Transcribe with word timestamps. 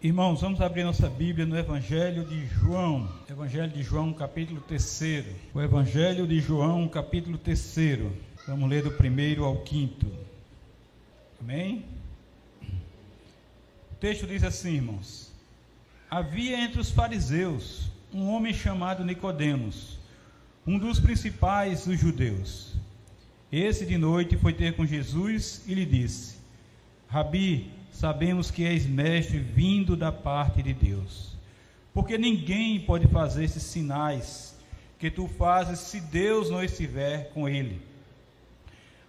Irmãos, 0.00 0.40
vamos 0.40 0.60
abrir 0.60 0.84
nossa 0.84 1.08
Bíblia 1.10 1.44
no 1.44 1.58
Evangelho 1.58 2.24
de 2.24 2.46
João. 2.46 3.08
Evangelho 3.28 3.70
de 3.70 3.82
João, 3.82 4.12
capítulo 4.12 4.60
3. 4.60 5.24
O 5.52 5.60
Evangelho 5.60 6.26
de 6.26 6.40
João, 6.40 6.88
capítulo 6.88 7.36
3. 7.36 7.76
Vamos 8.46 8.70
ler 8.70 8.84
do 8.84 8.92
primeiro 8.92 9.44
ao 9.44 9.56
quinto. 9.56 10.06
Amém? 11.40 11.84
Texto 14.00 14.26
diz 14.26 14.44
assim, 14.44 14.74
irmãos: 14.74 15.32
Havia 16.10 16.60
entre 16.60 16.80
os 16.80 16.90
fariseus 16.90 17.90
um 18.12 18.28
homem 18.30 18.54
chamado 18.54 19.04
Nicodemos, 19.04 19.98
um 20.66 20.78
dos 20.78 21.00
principais 21.00 21.84
dos 21.84 21.98
judeus. 21.98 22.74
Esse 23.50 23.84
de 23.84 23.98
noite 23.98 24.36
foi 24.36 24.52
ter 24.52 24.76
com 24.76 24.86
Jesus 24.86 25.62
e 25.66 25.74
lhe 25.74 25.84
disse: 25.84 26.36
Rabi, 27.08 27.70
sabemos 27.90 28.50
que 28.50 28.64
és 28.64 28.86
mestre 28.86 29.38
vindo 29.38 29.96
da 29.96 30.12
parte 30.12 30.62
de 30.62 30.72
Deus. 30.72 31.36
Porque 31.92 32.16
ninguém 32.16 32.78
pode 32.80 33.08
fazer 33.08 33.44
esses 33.44 33.62
sinais 33.62 34.56
que 34.98 35.10
tu 35.10 35.26
fazes 35.26 35.80
se 35.80 36.00
Deus 36.00 36.50
não 36.50 36.62
estiver 36.62 37.30
com 37.30 37.48
ele. 37.48 37.80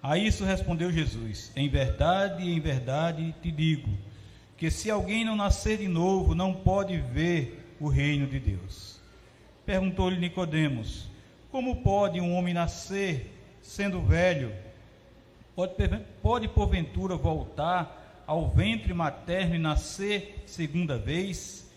A 0.01 0.17
isso 0.17 0.43
respondeu 0.43 0.91
Jesus: 0.91 1.51
Em 1.55 1.69
verdade, 1.69 2.49
em 2.49 2.59
verdade 2.59 3.35
te 3.41 3.51
digo, 3.51 3.89
que 4.59 4.69
se 4.69 4.91
alguém 4.91 5.23
não 5.23 5.37
nascer 5.37 5.77
de 5.77 5.87
novo, 5.87 6.35
não 6.35 6.53
pode 6.53 6.97
ver 6.97 7.75
o 7.79 7.87
reino 7.87 8.27
de 8.27 8.41
Deus. 8.41 8.99
Perguntou-lhe 9.65 10.19
Nicodemos: 10.19 11.07
Como 11.49 11.77
pode 11.77 12.19
um 12.19 12.35
homem 12.35 12.53
nascer 12.53 13.33
sendo 13.61 14.01
velho? 14.01 14.53
Pode, 15.55 15.73
pode 16.21 16.47
porventura 16.49 17.15
voltar 17.15 18.23
ao 18.27 18.49
ventre 18.49 18.93
materno 18.93 19.55
e 19.55 19.59
nascer 19.59 20.43
segunda 20.45 20.97
vez? 20.97 21.71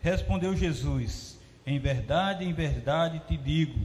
Respondeu 0.00 0.56
Jesus: 0.56 1.38
Em 1.66 1.78
verdade, 1.78 2.46
em 2.46 2.52
verdade 2.54 3.20
te 3.28 3.36
digo: 3.36 3.78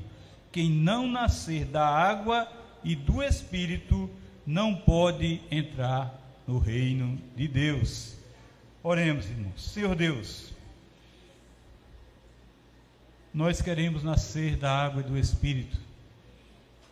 quem 0.53 0.69
não 0.69 1.05
nascer 1.05 1.65
da 1.65 1.85
água 1.85 2.49
e 2.81 2.95
do 2.95 3.21
espírito 3.21 4.09
não 4.45 4.73
pode 4.73 5.41
entrar 5.51 6.17
no 6.47 6.59
reino 6.59 7.19
de 7.35 7.45
Deus. 7.45 8.16
Oremos, 8.89 9.25
irmãos. 9.25 9.61
Senhor 9.73 9.93
Deus, 9.97 10.53
nós 13.33 13.61
queremos 13.61 14.01
nascer 14.01 14.55
da 14.55 14.71
água 14.71 15.01
e 15.01 15.03
do 15.03 15.17
espírito. 15.17 15.77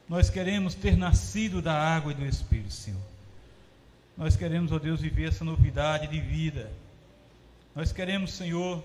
Nós 0.10 0.30
queremos 0.30 0.76
ter 0.76 0.98
nascido 0.98 1.62
da 1.62 1.74
água 1.74 2.12
e 2.12 2.16
do 2.16 2.26
espírito, 2.26 2.74
Senhor. 2.74 3.00
Nós 4.18 4.36
queremos, 4.36 4.74
ó 4.74 4.78
Deus, 4.78 5.00
viver 5.00 5.30
essa 5.30 5.46
novidade 5.46 6.08
de 6.08 6.20
vida. 6.20 6.70
Nós 7.74 7.94
queremos, 7.94 8.34
Senhor, 8.34 8.84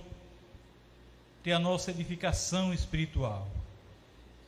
ter 1.43 1.51
a 1.51 1.59
nossa 1.59 1.91
edificação 1.91 2.73
espiritual, 2.73 3.51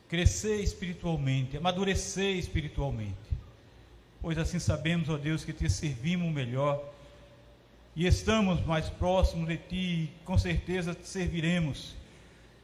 crescer 0.07 0.61
espiritualmente, 0.61 1.57
amadurecer 1.57 2.37
espiritualmente. 2.37 3.27
Pois 4.21 4.37
assim 4.37 4.57
sabemos, 4.57 5.09
ó 5.09 5.17
Deus, 5.17 5.43
que 5.43 5.51
te 5.51 5.69
servimos 5.69 6.33
melhor 6.33 6.92
e 7.95 8.05
estamos 8.07 8.65
mais 8.65 8.89
próximos 8.89 9.47
de 9.47 9.57
ti 9.57 9.75
e 9.75 10.11
com 10.25 10.37
certeza 10.37 10.93
te 10.93 11.07
serviremos 11.07 11.95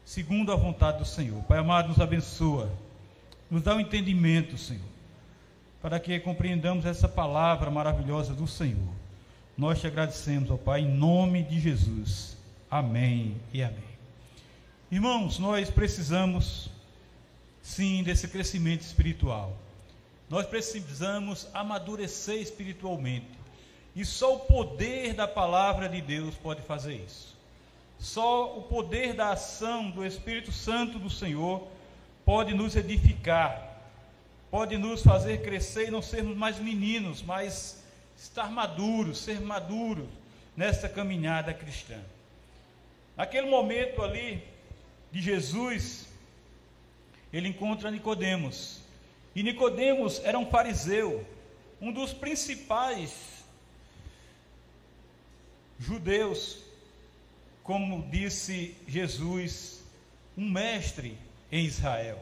segundo 0.03 0.51
a 0.51 0.55
vontade 0.55 0.99
do 0.99 1.05
Senhor. 1.05 1.43
Pai 1.43 1.59
amado, 1.59 1.89
nos 1.89 1.99
abençoa, 1.99 2.71
nos 3.49 3.61
dá 3.61 3.73
o 3.73 3.77
um 3.77 3.79
entendimento, 3.79 4.57
Senhor 4.57 4.89
para 5.81 5.99
que 5.99 6.19
compreendamos 6.19 6.85
essa 6.85 7.07
palavra 7.07 7.71
maravilhosa 7.71 8.33
do 8.33 8.47
Senhor. 8.47 8.93
Nós 9.57 9.79
te 9.79 9.87
agradecemos, 9.87 10.51
ó 10.51 10.57
Pai, 10.57 10.81
em 10.81 10.89
nome 10.89 11.43
de 11.43 11.59
Jesus. 11.59 12.37
Amém 12.69 13.35
e 13.53 13.63
amém. 13.63 13.89
Irmãos, 14.91 15.39
nós 15.39 15.69
precisamos 15.69 16.69
sim 17.61 18.03
desse 18.03 18.27
crescimento 18.27 18.81
espiritual. 18.81 19.57
Nós 20.29 20.45
precisamos 20.45 21.47
amadurecer 21.53 22.41
espiritualmente. 22.41 23.38
E 23.95 24.05
só 24.05 24.35
o 24.35 24.39
poder 24.41 25.13
da 25.13 25.27
palavra 25.27 25.89
de 25.89 26.01
Deus 26.01 26.35
pode 26.35 26.61
fazer 26.61 26.95
isso. 26.95 27.35
Só 27.99 28.57
o 28.57 28.63
poder 28.63 29.13
da 29.13 29.31
ação 29.31 29.91
do 29.91 30.05
Espírito 30.05 30.51
Santo 30.51 30.97
do 30.97 31.09
Senhor 31.09 31.67
pode 32.23 32.53
nos 32.53 32.75
edificar, 32.75 33.81
pode 34.49 34.77
nos 34.77 35.03
fazer 35.03 35.41
crescer 35.41 35.87
e 35.87 35.91
não 35.91 36.01
sermos 36.01 36.37
mais 36.37 36.59
meninos, 36.59 37.21
mas 37.21 37.83
estar 38.17 38.49
maduros, 38.49 39.17
ser 39.17 39.41
maduros 39.41 40.07
nessa 40.55 40.87
caminhada 40.87 41.53
cristã. 41.53 41.99
Naquele 43.17 43.49
momento 43.49 44.01
ali 44.01 44.41
de 45.11 45.21
Jesus, 45.21 46.07
ele 47.33 47.49
encontra 47.49 47.91
Nicodemos. 47.91 48.79
E 49.35 49.43
Nicodemos 49.43 50.21
era 50.23 50.39
um 50.39 50.45
fariseu, 50.45 51.25
um 51.81 51.91
dos 51.91 52.13
principais 52.13 53.38
judeus, 55.79 56.57
como 57.63 58.03
disse 58.09 58.75
Jesus, 58.87 59.81
um 60.37 60.49
mestre 60.49 61.17
em 61.51 61.65
Israel. 61.65 62.19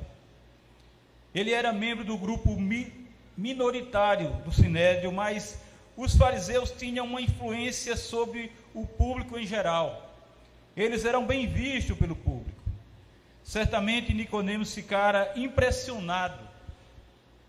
Ele 1.33 1.51
era 1.51 1.73
membro 1.73 2.05
do 2.05 2.17
grupo 2.17 2.55
mi, 2.59 2.93
minoritário 3.35 4.29
do 4.45 4.51
Sinédrio, 4.51 5.11
mas 5.11 5.59
os 5.95 6.15
fariseus 6.15 6.71
tinham 6.71 7.05
uma 7.05 7.21
influência 7.21 7.97
sobre 7.97 8.51
o 8.73 8.85
público 8.85 9.37
em 9.37 9.45
geral. 9.45 10.15
Eles 10.75 11.05
eram 11.05 11.25
bem 11.25 11.47
vistos 11.47 11.97
pelo 11.97 12.15
público. 12.15 12.61
Certamente 13.43 14.13
Nicodemos 14.13 14.73
ficara 14.73 15.31
impressionado 15.35 16.47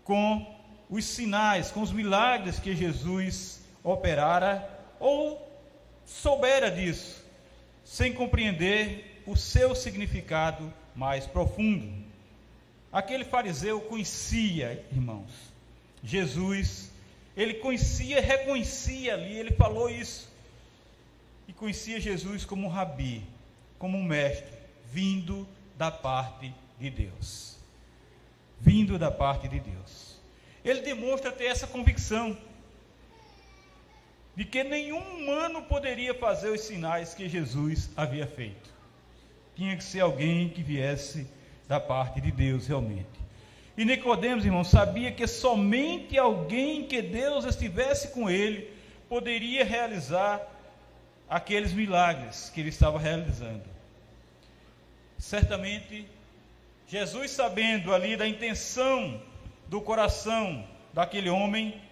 com 0.03 0.55
os 0.89 1.05
sinais, 1.05 1.69
com 1.69 1.81
os 1.81 1.91
milagres 1.91 2.59
que 2.59 2.75
Jesus 2.75 3.61
operara, 3.83 4.67
ou 4.99 5.48
soubera 6.09 6.71
disso, 6.71 7.23
sem 7.83 8.11
compreender 8.13 9.21
o 9.25 9.37
seu 9.37 9.75
significado 9.75 10.73
mais 10.95 11.25
profundo. 11.27 11.87
Aquele 12.91 13.23
fariseu 13.23 13.79
conhecia, 13.81 14.83
irmãos, 14.91 15.31
Jesus, 16.03 16.91
ele 17.37 17.55
conhecia, 17.55 18.19
reconhecia 18.19 19.13
ali, 19.13 19.33
ele 19.33 19.51
falou 19.51 19.89
isso, 19.89 20.27
e 21.47 21.53
conhecia 21.53 21.99
Jesus 21.99 22.43
como 22.43 22.65
um 22.65 22.69
rabi, 22.69 23.23
como 23.77 23.97
um 23.97 24.03
mestre, 24.03 24.51
vindo 24.91 25.47
da 25.77 25.91
parte 25.91 26.53
de 26.79 26.89
Deus. 26.89 27.55
Vindo 28.59 28.97
da 28.97 29.11
parte 29.11 29.47
de 29.47 29.59
Deus. 29.59 30.19
Ele 30.65 30.81
demonstra 30.81 31.31
ter 31.31 31.45
essa 31.45 31.67
convicção 31.67 32.37
de 34.39 34.45
que 34.45 34.63
nenhum 34.63 35.01
humano 35.01 35.63
poderia 35.63 36.13
fazer 36.13 36.47
os 36.47 36.61
sinais 36.61 37.13
que 37.13 37.27
Jesus 37.27 37.89
havia 37.97 38.25
feito. 38.25 38.73
Tinha 39.53 39.75
que 39.75 39.83
ser 39.83 39.99
alguém 39.99 40.47
que 40.47 40.63
viesse 40.63 41.27
da 41.67 41.77
parte 41.77 42.21
de 42.21 42.31
Deus 42.31 42.65
realmente. 42.65 43.19
E 43.75 43.83
Nicodemos, 43.83 44.45
irmão, 44.45 44.63
sabia 44.63 45.11
que 45.11 45.27
somente 45.27 46.17
alguém 46.17 46.85
que 46.85 47.01
Deus 47.01 47.43
estivesse 47.43 48.13
com 48.13 48.29
ele 48.29 48.73
poderia 49.09 49.65
realizar 49.65 50.41
aqueles 51.29 51.73
milagres 51.73 52.49
que 52.49 52.61
ele 52.61 52.69
estava 52.69 52.97
realizando. 52.97 53.65
Certamente, 55.17 56.07
Jesus, 56.87 57.31
sabendo 57.31 57.93
ali 57.93 58.15
da 58.15 58.25
intenção 58.25 59.21
do 59.67 59.81
coração 59.81 60.65
daquele 60.93 61.29
homem, 61.29 61.88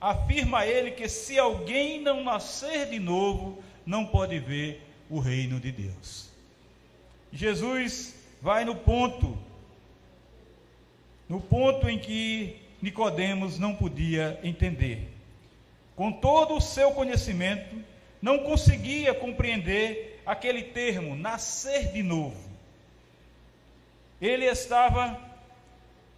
afirma 0.00 0.66
ele 0.66 0.90
que 0.90 1.08
se 1.08 1.38
alguém 1.38 2.00
não 2.00 2.22
nascer 2.22 2.90
de 2.90 2.98
novo, 2.98 3.62
não 3.84 4.06
pode 4.06 4.38
ver 4.38 4.82
o 5.08 5.18
reino 5.18 5.58
de 5.60 5.72
Deus. 5.72 6.30
Jesus 7.32 8.14
vai 8.40 8.64
no 8.64 8.74
ponto, 8.74 9.36
no 11.28 11.40
ponto 11.40 11.88
em 11.88 11.98
que 11.98 12.56
Nicodemos 12.80 13.58
não 13.58 13.74
podia 13.74 14.38
entender. 14.42 15.12
Com 15.94 16.12
todo 16.12 16.54
o 16.54 16.60
seu 16.60 16.92
conhecimento, 16.92 17.82
não 18.20 18.40
conseguia 18.40 19.14
compreender 19.14 20.20
aquele 20.26 20.62
termo, 20.62 21.16
nascer 21.16 21.92
de 21.92 22.02
novo. 22.02 22.46
Ele 24.20 24.44
estava 24.44 25.18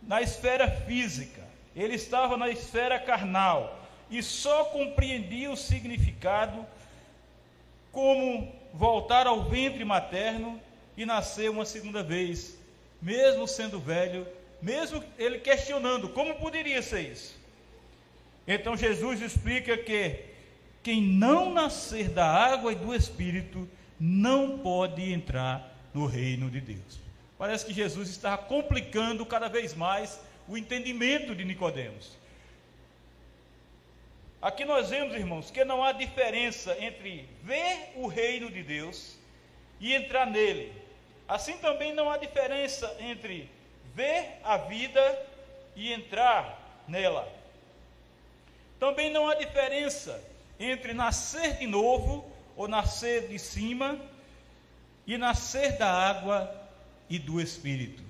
na 0.03 0.23
esfera 0.23 0.71
física, 0.71 1.48
ele 1.79 1.95
estava 1.95 2.37
na 2.37 2.49
esfera 2.49 2.99
carnal 2.99 3.79
e 4.11 4.23
só 4.23 4.65
compreendia 4.65 5.51
o 5.51 5.57
significado 5.57 6.67
como 7.93 8.53
voltar 8.75 9.27
ao 9.27 9.45
ventre 9.45 9.85
materno 9.85 10.61
e 10.97 11.07
nascer 11.07 11.49
uma 11.51 11.65
segunda 11.65 12.03
vez, 12.03 12.59
mesmo 13.01 13.47
sendo 13.47 13.79
velho, 13.79 14.27
mesmo 14.61 15.03
ele 15.17 15.39
questionando 15.39 16.09
como 16.09 16.35
poderia 16.35 16.83
ser 16.83 17.13
isso. 17.13 17.37
Então 18.47 18.77
Jesus 18.77 19.21
explica 19.21 19.77
que 19.77 20.25
quem 20.83 21.01
não 21.01 21.53
nascer 21.53 22.09
da 22.09 22.27
água 22.27 22.73
e 22.73 22.77
do 22.77 22.95
Espírito 22.95 23.69
não 24.01 24.59
pode 24.59 25.13
entrar 25.13 25.77
no 25.95 26.07
reino 26.07 26.51
de 26.51 26.61
Deus. 26.61 26.99
Parece 27.37 27.67
que 27.67 27.73
Jesus 27.73 28.09
está 28.09 28.37
complicando 28.37 29.25
cada 29.25 29.49
vez 29.49 29.75
mais 29.75 30.19
o 30.49 30.57
entendimento 30.57 31.35
de 31.35 31.45
Nicodemos. 31.45 32.17
Aqui 34.41 34.65
nós 34.65 34.91
vemos, 34.91 35.15
irmãos, 35.15 35.51
que 35.51 35.65
não 35.65 35.83
há 35.85 35.93
diferença 35.93 36.77
entre 36.81 37.29
ver 37.43 37.93
o 37.97 38.07
reino 38.07 38.51
de 38.51 38.63
Deus 38.63 39.17
e 39.81 39.93
entrar 39.93 40.27
nele. 40.27 40.73
Assim 41.27 41.59
também 41.59 41.93
não 41.93 42.11
há 42.11 42.17
diferença 42.17 42.97
entre 43.01 43.51
ver 43.95 44.39
a 44.43 44.57
vida 44.57 45.27
e 45.77 45.93
entrar 45.93 46.85
nela. 46.87 47.31
Também 48.79 49.11
não 49.11 49.29
há 49.29 49.35
diferença 49.35 50.23
entre 50.59 50.95
nascer 50.95 51.59
de 51.59 51.67
novo 51.67 52.25
ou 52.57 52.69
nascer 52.69 53.29
de 53.29 53.39
cima 53.39 53.99
e 55.07 55.19
nascer 55.19 55.77
da 55.79 55.93
água 55.93 56.53
e 57.11 57.19
do 57.19 57.41
espírito. 57.41 58.08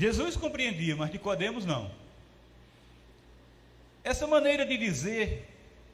Jesus 0.00 0.34
compreendia, 0.34 0.96
mas 0.96 1.12
Nicodemos 1.12 1.66
não. 1.66 1.90
Essa 4.02 4.26
maneira 4.26 4.64
de 4.64 4.78
dizer 4.78 5.46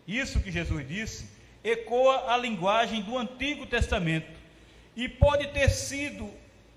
isso 0.06 0.38
que 0.38 0.52
Jesus 0.52 0.86
disse 0.86 1.28
ecoa 1.64 2.32
a 2.32 2.36
linguagem 2.36 3.02
do 3.02 3.18
Antigo 3.18 3.66
Testamento 3.66 4.30
e 4.94 5.08
pode 5.08 5.48
ter 5.48 5.68
sido 5.70 6.32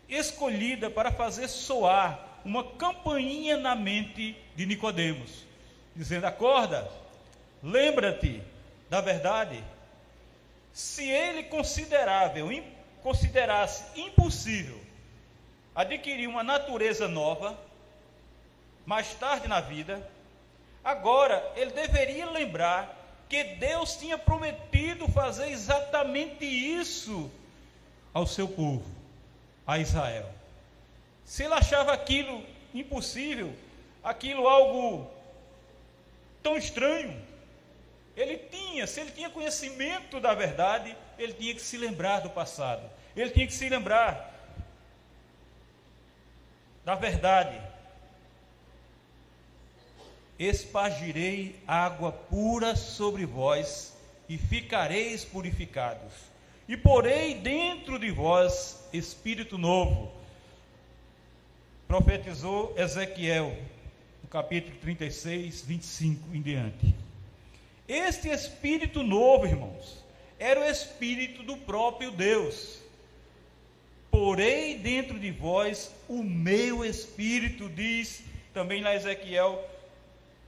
escolhida 0.09 0.89
para 0.89 1.11
fazer 1.11 1.47
soar 1.47 2.39
uma 2.43 2.63
campainha 2.63 3.57
na 3.57 3.75
mente 3.75 4.35
de 4.55 4.65
Nicodemos, 4.65 5.45
dizendo: 5.95 6.25
"Acorda, 6.25 6.89
lembra-te 7.61 8.41
da 8.89 9.01
verdade". 9.01 9.63
Se 10.73 11.07
ele 11.07 11.43
considerável, 11.43 12.49
considerasse 13.03 13.83
impossível 14.01 14.78
adquirir 15.81 16.27
uma 16.27 16.43
natureza 16.43 17.07
nova 17.07 17.57
mais 18.85 19.13
tarde 19.15 19.47
na 19.47 19.59
vida, 19.59 20.01
Agora, 20.83 21.51
ele 21.55 21.71
deveria 21.71 22.29
lembrar 22.29 22.95
que 23.27 23.43
Deus 23.43 23.95
tinha 23.95 24.17
prometido 24.17 25.07
fazer 25.07 25.49
exatamente 25.49 26.45
isso 26.45 27.29
ao 28.13 28.25
seu 28.25 28.47
povo, 28.47 28.83
a 29.67 29.77
Israel. 29.77 30.27
Se 31.25 31.43
ele 31.43 31.53
achava 31.53 31.93
aquilo 31.93 32.43
impossível, 32.73 33.53
aquilo 34.03 34.47
algo 34.47 35.11
tão 36.41 36.57
estranho, 36.57 37.15
ele 38.15 38.37
tinha, 38.37 38.87
se 38.87 39.01
ele 39.01 39.11
tinha 39.11 39.29
conhecimento 39.29 40.19
da 40.19 40.33
verdade, 40.33 40.95
ele 41.17 41.33
tinha 41.33 41.53
que 41.53 41.61
se 41.61 41.77
lembrar 41.77 42.21
do 42.21 42.29
passado, 42.29 42.81
ele 43.15 43.29
tinha 43.29 43.45
que 43.45 43.53
se 43.53 43.69
lembrar 43.69 44.38
da 46.89 46.95
verdade, 46.95 47.61
espargirei 50.39 51.55
água 51.67 52.11
pura 52.11 52.75
sobre 52.75 53.27
vós 53.27 53.95
e 54.27 54.39
ficareis 54.39 55.23
purificados. 55.23 56.11
E 56.67 56.75
porei 56.75 57.35
dentro 57.35 57.99
de 57.99 58.09
vós 58.09 58.83
espírito 58.91 59.55
novo. 59.55 60.11
Profetizou 61.87 62.73
Ezequiel, 62.75 63.55
no 64.23 64.27
capítulo 64.27 64.75
36, 64.79 65.61
25 65.61 66.35
em 66.35 66.41
diante. 66.41 66.95
Este 67.87 68.29
espírito 68.29 69.03
novo, 69.03 69.45
irmãos, 69.45 70.03
era 70.39 70.61
o 70.61 70.65
espírito 70.65 71.43
do 71.43 71.55
próprio 71.55 72.09
Deus. 72.09 72.78
Porei 74.11 74.77
dentro 74.77 75.19
de 75.19 75.31
vós 75.31 75.93
o 76.07 76.23
meu 76.23 76.83
espírito, 76.83 77.69
diz 77.69 78.23
também 78.53 78.81
lá 78.81 78.95
Ezequiel 78.95 79.63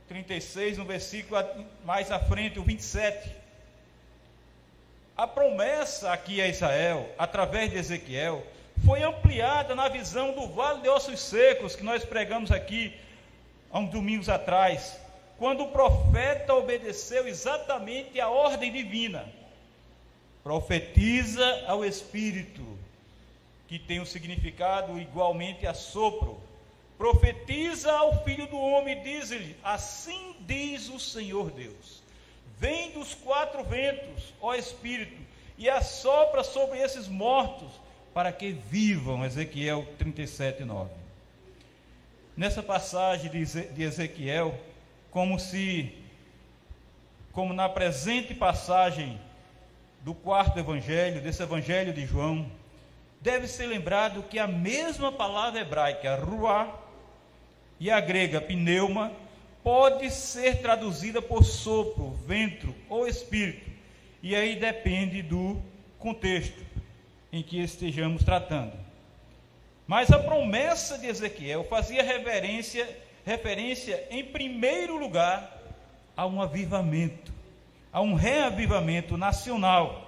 36, 0.07 0.77
no 0.77 0.85
versículo 0.85 1.41
mais 1.85 2.11
à 2.11 2.19
frente, 2.19 2.59
o 2.59 2.63
27. 2.63 3.29
A 5.15 5.27
promessa 5.27 6.11
aqui 6.11 6.41
a 6.41 6.47
Israel, 6.47 7.07
através 7.17 7.69
de 7.69 7.77
Ezequiel, 7.77 8.45
foi 8.85 9.03
ampliada 9.03 9.75
na 9.75 9.87
visão 9.87 10.33
do 10.33 10.47
vale 10.47 10.81
de 10.81 10.89
ossos 10.89 11.19
secos, 11.19 11.75
que 11.75 11.83
nós 11.83 12.03
pregamos 12.03 12.51
aqui 12.51 12.93
há 13.71 13.79
uns 13.79 13.91
domingos 13.91 14.27
atrás, 14.27 14.99
quando 15.37 15.63
o 15.63 15.71
profeta 15.71 16.53
obedeceu 16.55 17.27
exatamente 17.27 18.19
a 18.19 18.29
ordem 18.29 18.71
divina. 18.71 19.25
Profetiza 20.43 21.63
ao 21.67 21.85
Espírito, 21.85 22.70
que 23.71 23.79
tem 23.79 24.01
um 24.01 24.06
significado 24.06 25.00
igualmente 25.00 25.65
a 25.65 25.73
sopro 25.73 26.38
Profetiza 27.01 27.91
ao 27.91 28.23
filho 28.23 28.45
do 28.45 28.59
homem, 28.59 29.01
diz-lhe: 29.01 29.56
Assim 29.63 30.35
diz 30.41 30.88
o 30.88 31.00
Senhor 31.00 31.50
Deus: 31.50 32.03
Vem 32.59 32.91
dos 32.91 33.15
quatro 33.15 33.63
ventos, 33.63 34.31
ó 34.39 34.53
Espírito, 34.53 35.18
e 35.57 35.68
assopra 35.68 36.44
sobre 36.44 36.77
esses 36.77 37.07
mortos, 37.07 37.71
para 38.13 38.31
que 38.31 38.51
vivam. 38.51 39.25
Ezequiel 39.25 39.83
37, 39.97 40.63
9. 40.63 40.91
Nessa 42.38 42.62
passagem 42.62 43.31
de 43.31 43.81
Ezequiel, 43.81 44.53
como 45.09 45.39
se, 45.39 45.91
como 47.31 47.51
na 47.51 47.67
presente 47.67 48.35
passagem 48.35 49.19
do 50.01 50.13
quarto 50.13 50.59
evangelho, 50.59 51.19
desse 51.19 51.41
evangelho 51.41 51.91
de 51.91 52.06
João, 52.06 52.60
deve 53.21 53.47
ser 53.47 53.68
lembrado 53.68 54.23
que 54.23 54.39
a 54.39 54.47
mesma 54.47 55.12
palavra 55.12 55.62
hebraica, 55.62 56.15
ruá, 56.15 56.79
e 57.79 57.89
a 57.89 58.00
grega 58.00 58.41
pneuma 58.41 59.12
pode 59.63 60.09
ser 60.12 60.62
traduzida 60.62 61.21
por 61.21 61.44
sopro, 61.44 62.12
vento 62.27 62.73
ou 62.89 63.07
espírito. 63.07 63.69
E 64.21 64.35
aí 64.35 64.56
depende 64.56 65.21
do 65.21 65.62
contexto 65.97 66.63
em 67.31 67.41
que 67.41 67.60
estejamos 67.60 68.24
tratando. 68.24 68.74
Mas 69.88 70.12
a 70.12 70.19
promessa 70.19 70.98
de 70.98 71.07
Ezequiel 71.07 71.63
fazia 71.63 72.03
reverência, 72.03 72.88
referência, 73.25 74.07
em 74.10 74.24
primeiro 74.24 74.98
lugar, 74.98 75.60
a 76.15 76.25
um 76.25 76.41
avivamento, 76.41 77.31
a 77.91 78.01
um 78.01 78.13
reavivamento 78.13 79.17
nacional, 79.17 80.07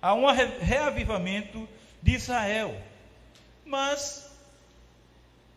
a 0.00 0.14
um 0.14 0.24
reavivamento 0.26 1.68
de 2.02 2.12
Israel. 2.12 2.76
Mas 3.64 4.30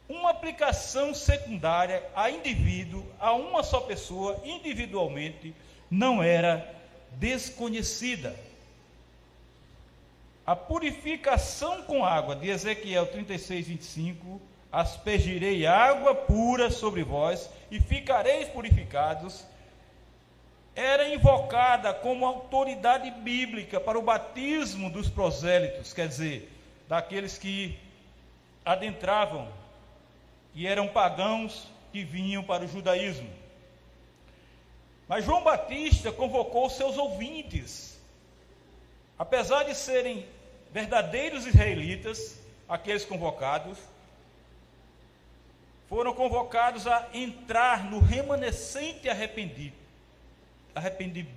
uma 0.07 0.29
aplicação 0.29 1.13
secundária 1.13 2.03
a 2.15 2.29
indivíduo, 2.29 3.05
a 3.19 3.33
uma 3.33 3.63
só 3.63 3.79
pessoa, 3.81 4.39
individualmente, 4.45 5.53
não 5.89 6.21
era 6.21 6.73
desconhecida. 7.13 8.35
A 10.45 10.55
purificação 10.55 11.81
com 11.83 12.05
água 12.05 12.35
de 12.35 12.49
Ezequiel 12.49 13.07
36, 13.07 13.67
25: 13.67 14.39
Aspergirei 14.71 15.65
água 15.65 16.13
pura 16.13 16.69
sobre 16.69 17.03
vós 17.03 17.49
e 17.71 17.79
ficareis 17.79 18.47
purificados, 18.49 19.43
era 20.75 21.07
invocada 21.07 21.93
como 21.93 22.25
autoridade 22.25 23.09
bíblica 23.09 23.79
para 23.79 23.97
o 23.97 24.01
batismo 24.01 24.89
dos 24.89 25.09
prosélitos, 25.09 25.93
quer 25.93 26.07
dizer, 26.07 26.51
daqueles 26.87 27.37
que 27.37 27.79
adentravam 28.65 29.47
e 30.53 30.67
eram 30.67 30.87
pagãos 30.87 31.67
que 31.91 32.03
vinham 32.03 32.43
para 32.43 32.65
o 32.65 32.67
judaísmo. 32.67 33.29
Mas 35.07 35.23
João 35.23 35.43
Batista 35.43 36.11
convocou 36.11 36.69
seus 36.69 36.97
ouvintes, 36.97 37.97
apesar 39.17 39.63
de 39.63 39.75
serem 39.75 40.25
verdadeiros 40.71 41.45
israelitas, 41.45 42.37
aqueles 42.67 43.05
convocados, 43.05 43.77
foram 45.87 46.13
convocados 46.13 46.87
a 46.87 47.07
entrar 47.13 47.85
no 47.85 47.99
remanescente 47.99 49.07
arrependido, 49.07 49.75
arrependido, 50.75 51.31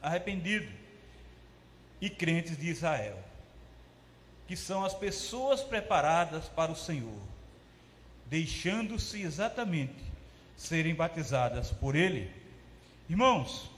arrependido 0.00 0.72
e 2.00 2.08
crentes 2.08 2.56
de 2.56 2.68
Israel, 2.68 3.18
que 4.46 4.56
são 4.56 4.84
as 4.84 4.94
pessoas 4.94 5.62
preparadas 5.62 6.48
para 6.48 6.72
o 6.72 6.76
Senhor 6.76 7.36
deixando-se 8.28 9.22
exatamente 9.22 9.94
serem 10.56 10.94
batizadas 10.94 11.70
por 11.70 11.94
Ele. 11.94 12.30
Irmãos, 13.08 13.70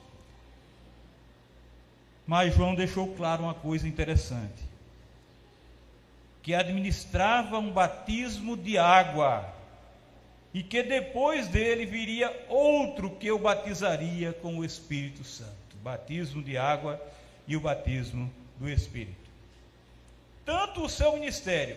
Mas 2.26 2.54
João 2.54 2.74
deixou 2.74 3.14
claro 3.14 3.44
uma 3.44 3.54
coisa 3.54 3.88
interessante: 3.88 4.62
que 6.42 6.54
administrava 6.54 7.58
um 7.58 7.70
batismo 7.70 8.56
de 8.56 8.76
água, 8.76 9.50
e 10.52 10.62
que 10.62 10.82
depois 10.82 11.48
dele 11.48 11.84
viria 11.84 12.46
outro 12.48 13.10
que 13.10 13.30
o 13.30 13.38
batizaria 13.38 14.32
com 14.32 14.58
o 14.58 14.64
Espírito 14.64 15.24
Santo 15.24 15.58
batismo 15.88 16.42
de 16.42 16.56
água 16.58 17.00
e 17.46 17.56
o 17.56 17.60
batismo 17.60 18.30
do 18.58 18.68
Espírito. 18.68 19.28
Tanto 20.44 20.84
o 20.84 20.88
seu 20.88 21.12
ministério, 21.14 21.76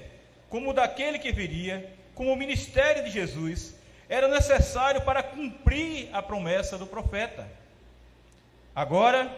como 0.50 0.72
o 0.72 0.74
daquele 0.74 1.20
que 1.20 1.32
viria, 1.32 1.94
como 2.14 2.34
o 2.34 2.36
ministério 2.36 3.04
de 3.04 3.10
Jesus, 3.10 3.76
era 4.10 4.28
necessário 4.28 5.02
para 5.02 5.24
cumprir 5.24 6.10
a 6.12 6.22
promessa 6.22 6.78
do 6.78 6.86
profeta. 6.86 7.48
Agora, 8.76 9.34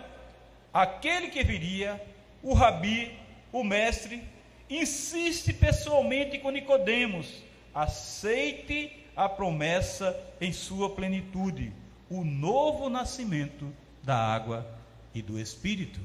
aquele 0.73 1.27
que 1.27 1.43
viria, 1.43 2.01
o 2.41 2.53
rabi, 2.53 3.15
o 3.51 3.63
mestre, 3.63 4.23
insiste 4.69 5.53
pessoalmente 5.53 6.39
com 6.39 6.49
Nicodemos: 6.49 7.43
aceite 7.73 9.02
a 9.15 9.29
promessa 9.29 10.17
em 10.39 10.51
sua 10.51 10.89
plenitude, 10.89 11.71
o 12.09 12.23
novo 12.23 12.89
nascimento 12.89 13.71
da 14.03 14.17
água 14.17 14.67
e 15.13 15.21
do 15.21 15.39
espírito. 15.39 15.99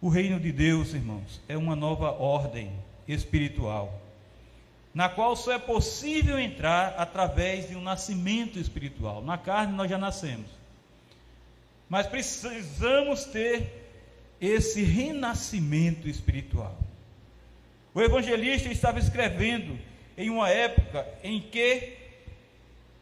O 0.00 0.08
reino 0.08 0.40
de 0.40 0.50
Deus, 0.50 0.94
irmãos, 0.94 1.40
é 1.48 1.56
uma 1.56 1.76
nova 1.76 2.10
ordem 2.10 2.72
espiritual 3.06 4.00
na 4.92 5.08
qual 5.08 5.36
só 5.36 5.52
é 5.52 5.58
possível 5.58 6.38
entrar 6.38 6.94
através 6.98 7.68
de 7.68 7.76
um 7.76 7.82
nascimento 7.82 8.58
espiritual. 8.58 9.22
Na 9.22 9.38
carne 9.38 9.72
nós 9.74 9.88
já 9.88 9.96
nascemos. 9.96 10.50
Mas 11.88 12.06
precisamos 12.06 13.24
ter 13.24 13.88
esse 14.40 14.82
renascimento 14.82 16.08
espiritual. 16.08 16.76
O 17.94 18.00
evangelista 18.00 18.68
estava 18.68 18.98
escrevendo 18.98 19.78
em 20.16 20.30
uma 20.30 20.48
época 20.48 21.06
em 21.22 21.40
que, 21.40 21.96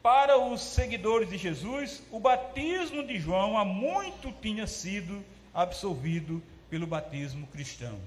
para 0.02 0.38
os 0.38 0.60
seguidores 0.60 1.28
de 1.28 1.36
Jesus, 1.36 2.02
o 2.10 2.20
batismo 2.20 3.06
de 3.06 3.18
João 3.18 3.58
há 3.58 3.64
muito 3.64 4.32
tinha 4.40 4.66
sido 4.66 5.24
absolvido 5.52 6.42
pelo 6.70 6.86
batismo 6.86 7.46
cristão. 7.48 7.98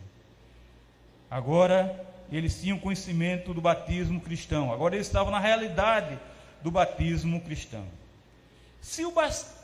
Agora, 1.29 2.05
eles 2.31 2.59
tinham 2.61 2.79
conhecimento 2.79 3.53
do 3.53 3.61
batismo 3.61 4.21
cristão. 4.21 4.71
Agora 4.71 4.95
eles 4.95 5.07
estavam 5.07 5.31
na 5.31 5.39
realidade 5.39 6.17
do 6.61 6.71
batismo 6.71 7.41
cristão. 7.41 7.85
Se 8.81 9.05
o, 9.05 9.13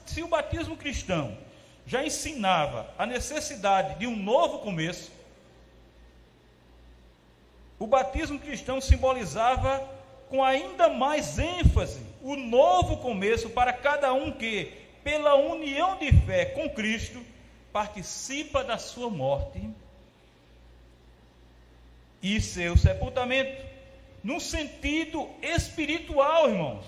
se 0.06 0.22
o 0.22 0.27
batismo 0.27 0.75
cristão 0.75 1.38
já 1.86 2.06
ensinava 2.06 2.94
a 2.98 3.06
necessidade 3.06 4.00
de 4.00 4.06
um 4.06 4.15
novo 4.15 4.60
começo, 4.60 5.12
o 7.79 7.86
batismo 7.86 8.39
cristão 8.39 8.81
simbolizava 8.81 9.88
com 10.29 10.43
ainda 10.43 10.89
mais 10.89 11.38
ênfase 11.38 12.01
o 12.22 12.36
novo 12.36 12.98
começo 12.98 13.50
para 13.50 13.72
cada 13.72 14.13
um 14.13 14.31
que, 14.31 14.74
pela 15.03 15.36
união 15.36 15.98
de 15.98 16.12
fé 16.12 16.46
com 16.46 16.69
Cristo, 16.69 17.22
participa 17.72 18.63
da 18.63 18.77
sua 18.77 19.10
morte 19.10 19.62
e 22.22 22.41
seu 22.41 22.75
sepultamento, 22.75 23.65
no 24.24 24.39
sentido 24.39 25.29
espiritual, 25.41 26.50
irmãos. 26.50 26.86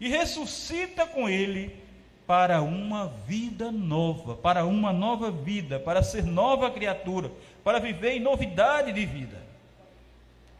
E 0.00 0.08
ressuscita 0.08 1.06
com 1.06 1.28
ele 1.28 1.80
para 2.26 2.60
uma 2.60 3.06
vida 3.26 3.70
nova, 3.70 4.34
para 4.34 4.64
uma 4.64 4.92
nova 4.92 5.30
vida, 5.30 5.78
para 5.78 6.02
ser 6.02 6.24
nova 6.24 6.70
criatura, 6.70 7.30
para 7.62 7.78
viver 7.78 8.12
em 8.12 8.20
novidade 8.20 8.92
de 8.92 9.04
vida. 9.06 9.40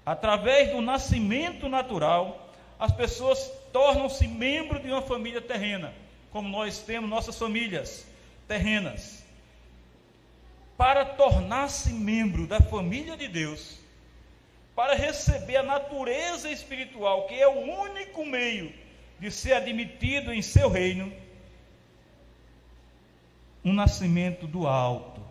Através 0.04 0.70
do 0.70 0.80
nascimento 0.80 1.68
natural, 1.68 2.52
as 2.78 2.92
pessoas 2.92 3.50
tornam-se 3.72 4.26
membros 4.26 4.82
de 4.82 4.90
uma 4.90 5.02
família 5.02 5.40
terrena, 5.40 5.92
como 6.30 6.48
nós 6.48 6.78
temos 6.80 7.08
nossas 7.08 7.38
famílias 7.38 8.06
terrenas 8.48 9.22
para 10.82 11.04
tornar-se 11.04 11.92
membro 11.92 12.44
da 12.44 12.60
família 12.60 13.16
de 13.16 13.28
Deus, 13.28 13.78
para 14.74 14.96
receber 14.96 15.58
a 15.58 15.62
natureza 15.62 16.50
espiritual, 16.50 17.28
que 17.28 17.34
é 17.34 17.46
o 17.46 17.82
único 17.82 18.26
meio 18.26 18.74
de 19.20 19.30
ser 19.30 19.52
admitido 19.52 20.32
em 20.32 20.42
seu 20.42 20.68
reino, 20.68 21.12
um 23.64 23.72
nascimento 23.72 24.44
do 24.48 24.66
alto. 24.66 25.21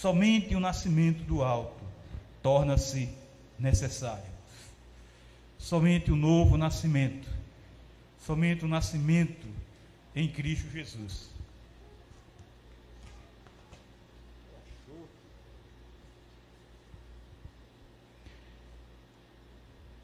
Somente 0.00 0.54
o 0.54 0.60
nascimento 0.60 1.22
do 1.24 1.42
alto 1.42 1.82
torna-se 2.42 3.08
necessário. 3.58 4.32
Somente 5.58 6.10
o 6.10 6.16
novo 6.16 6.56
nascimento, 6.56 7.28
somente 8.18 8.64
o 8.64 8.68
nascimento 8.68 9.46
em 10.14 10.28
Cristo 10.28 10.70
Jesus 10.70 11.32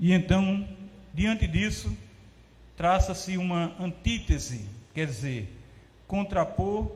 E 0.00 0.12
então, 0.12 0.66
diante 1.12 1.46
disso, 1.46 1.96
traça-se 2.76 3.36
uma 3.36 3.74
antítese, 3.82 4.68
quer 4.94 5.06
dizer, 5.06 5.52
contrapor 6.06 6.92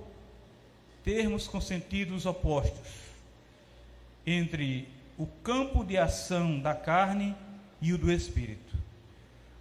termos 1.04 1.48
com 1.48 1.60
sentidos 1.60 2.26
opostos 2.26 3.02
entre 4.26 4.88
o 5.18 5.26
campo 5.26 5.84
de 5.84 5.98
ação 5.98 6.60
da 6.60 6.74
carne 6.74 7.34
e 7.80 7.92
o 7.92 7.98
do 7.98 8.10
espírito. 8.10 8.72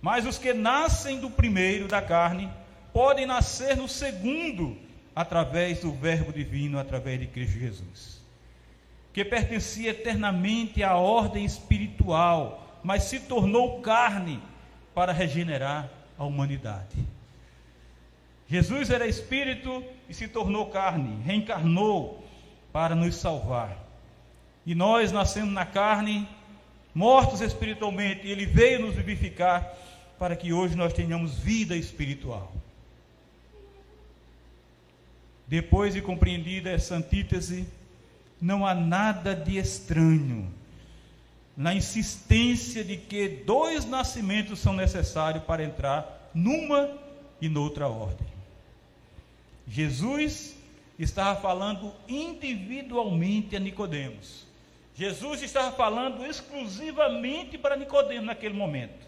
Mas 0.02 0.26
os 0.26 0.38
que 0.38 0.54
nascem 0.54 1.20
do 1.20 1.30
primeiro 1.30 1.88
da 1.88 2.02
carne 2.02 2.50
podem 2.94 3.26
nascer 3.26 3.76
no 3.76 3.88
segundo 3.88 4.78
através 5.16 5.82
do 5.82 5.92
Verbo 5.92 6.32
divino, 6.32 6.80
através 6.80 7.20
de 7.20 7.28
Cristo 7.28 7.60
Jesus, 7.60 8.22
que 9.14 9.26
pertencia 9.26 9.92
eternamente 9.92 10.84
à 10.84 10.96
ordem 10.96 11.46
espiritual 11.46 12.62
mas 12.84 13.04
se 13.04 13.20
tornou 13.20 13.82
carne 13.82 14.42
para 14.94 15.12
regenerar 15.12 15.90
a 16.18 16.24
humanidade. 16.24 16.98
Jesus 18.52 18.90
era 18.90 19.08
espírito 19.08 19.82
e 20.10 20.14
se 20.14 20.28
tornou 20.28 20.66
carne, 20.66 21.24
reencarnou 21.24 22.22
para 22.74 22.94
nos 22.94 23.16
salvar. 23.16 23.78
E 24.66 24.76
nós, 24.76 25.10
nascendo 25.10 25.52
na 25.52 25.66
carne, 25.66 26.28
mortos 26.94 27.40
espiritualmente, 27.40 28.28
ele 28.28 28.46
veio 28.46 28.82
nos 28.82 28.96
vivificar 28.96 29.74
para 30.20 30.36
que 30.36 30.52
hoje 30.52 30.76
nós 30.76 30.92
tenhamos 30.92 31.40
vida 31.40 31.78
espiritual. 31.78 32.52
Depois 35.48 35.94
de 35.94 36.02
compreendida 36.02 36.72
essa 36.72 36.96
antítese, 36.96 37.66
não 38.42 38.68
há 38.68 38.76
nada 38.76 39.34
de 39.34 39.58
estranho 39.58 40.54
na 41.56 41.74
insistência 41.74 42.84
de 42.84 42.98
que 42.98 43.30
dois 43.30 43.86
nascimentos 43.86 44.60
são 44.60 44.74
necessários 44.74 45.46
para 45.46 45.64
entrar 45.64 46.30
numa 46.34 46.90
e 47.40 47.48
noutra 47.48 47.88
ordem. 47.88 48.31
Jesus 49.72 50.54
estava 51.00 51.40
falando 51.40 51.94
individualmente 52.06 53.56
a 53.56 53.60
Nicodemos. 53.60 54.46
Jesus 54.94 55.42
estava 55.42 55.72
falando 55.72 56.26
exclusivamente 56.26 57.58
para 57.58 57.78
Nicodemos 57.78 58.26
naquele 58.26 58.54
momento. 58.54 59.08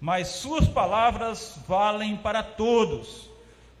Mas 0.00 0.26
suas 0.26 0.66
palavras 0.66 1.56
valem 1.68 2.16
para 2.16 2.42
todos. 2.42 3.30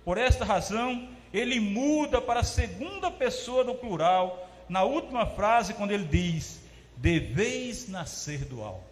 Por 0.04 0.16
esta 0.16 0.44
razão, 0.44 1.08
ele 1.32 1.58
muda 1.58 2.20
para 2.22 2.38
a 2.38 2.44
segunda 2.44 3.10
pessoa 3.10 3.64
do 3.64 3.74
plural 3.74 4.48
na 4.68 4.84
última 4.84 5.26
frase 5.26 5.74
quando 5.74 5.90
ele 5.90 6.04
diz: 6.04 6.60
deveis 6.96 7.88
nascer 7.88 8.44
do 8.44 8.62
alto. 8.62 8.84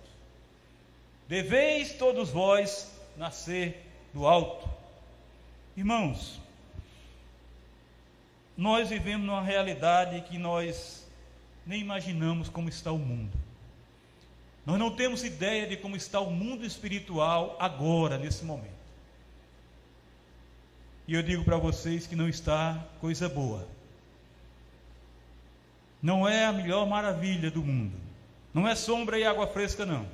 Deveis 1.28 1.92
todos 1.92 2.30
vós 2.30 2.92
nascer 3.16 3.88
do 4.12 4.26
alto. 4.26 4.68
Irmãos, 5.76 6.42
nós 8.56 8.88
vivemos 8.88 9.26
numa 9.26 9.42
realidade 9.42 10.20
que 10.23 10.38
nós 10.38 11.06
nem 11.66 11.80
imaginamos 11.80 12.49
como 12.49 12.68
está 12.68 12.92
o 12.92 12.99
mundo. 12.99 13.37
Nós 14.64 14.78
não 14.78 14.94
temos 14.94 15.25
ideia 15.25 15.66
de 15.66 15.76
como 15.76 15.96
está 15.96 16.20
o 16.20 16.30
mundo 16.30 16.64
espiritual 16.64 17.56
agora, 17.61 18.16
nesse 18.16 18.44
momento. 18.44 18.73
E 21.06 21.14
eu 21.14 21.23
digo 21.23 21.44
para 21.44 21.56
vocês 21.56 22.06
que 22.06 22.16
não 22.16 22.28
está 22.28 22.82
coisa 23.00 23.28
boa 23.28 23.68
não 26.04 26.28
é 26.28 26.44
a 26.44 26.52
melhor 26.52 26.87
maravilha 26.87 27.50
do 27.50 27.62
mundo. 27.62 27.96
Não 28.52 28.68
é 28.68 28.75
sombra 28.75 29.18
e 29.18 29.25
água 29.25 29.46
fresca, 29.46 29.87
não. 29.87 30.06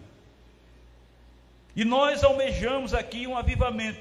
E 1.75 1.85
nós 1.85 2.23
almejamos 2.23 2.95
aqui 2.95 3.27
um 3.27 3.37
avivamento, 3.37 4.01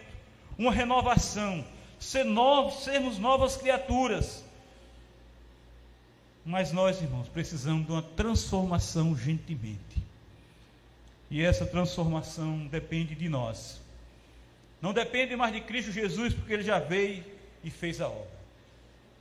uma 0.56 0.72
renovação, 0.72 1.66
ser 2.00 2.26
sermos 2.80 3.18
novas 3.18 3.58
criaturas. 3.58 4.44
Mas 6.46 6.72
nós, 6.72 7.02
irmãos, 7.02 7.28
precisamos 7.28 7.86
de 7.86 7.92
uma 7.92 8.02
transformação 8.02 9.12
urgentemente. 9.12 9.80
E 11.30 11.44
essa 11.44 11.66
transformação 11.66 12.66
depende 12.68 13.14
de 13.14 13.30
nós. 13.30 13.80
Não 14.82 14.94
depende 14.94 15.36
mais 15.36 15.54
de 15.54 15.62
Cristo 15.62 15.92
Jesus, 15.92 16.34
porque 16.34 16.54
ele 16.54 16.64
já 16.64 16.80
veio 16.80 17.24
e 17.64 17.70
fez 17.70 18.00
a 18.00 18.08
obra. 18.08 18.40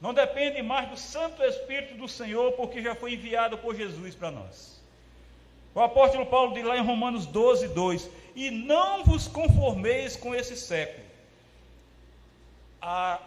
Não 0.01 0.15
depende 0.15 0.63
mais 0.63 0.89
do 0.89 0.97
Santo 0.97 1.43
Espírito 1.43 1.95
do 1.97 2.09
Senhor, 2.09 2.53
porque 2.53 2.81
já 2.81 2.95
foi 2.95 3.15
enviado 3.15 3.59
por 3.59 3.75
Jesus 3.75 4.15
para 4.15 4.31
nós. 4.31 4.81
O 5.75 5.81
apóstolo 5.81 6.25
Paulo 6.27 6.55
diz 6.55 6.65
lá 6.65 6.79
em 6.79 6.85
Romanos 6.85 7.27
12, 7.27 7.69
2: 7.69 8.09
E 8.37 8.51
não 8.51 9.05
vos 9.05 9.27
conformeis 9.27 10.17
com 10.17 10.35
esse 10.35 10.57
século. 10.57 11.08
A 12.81 13.19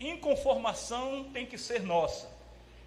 inconformação 0.00 1.24
tem 1.32 1.46
que 1.46 1.58
ser 1.58 1.82
nossa. 1.82 2.28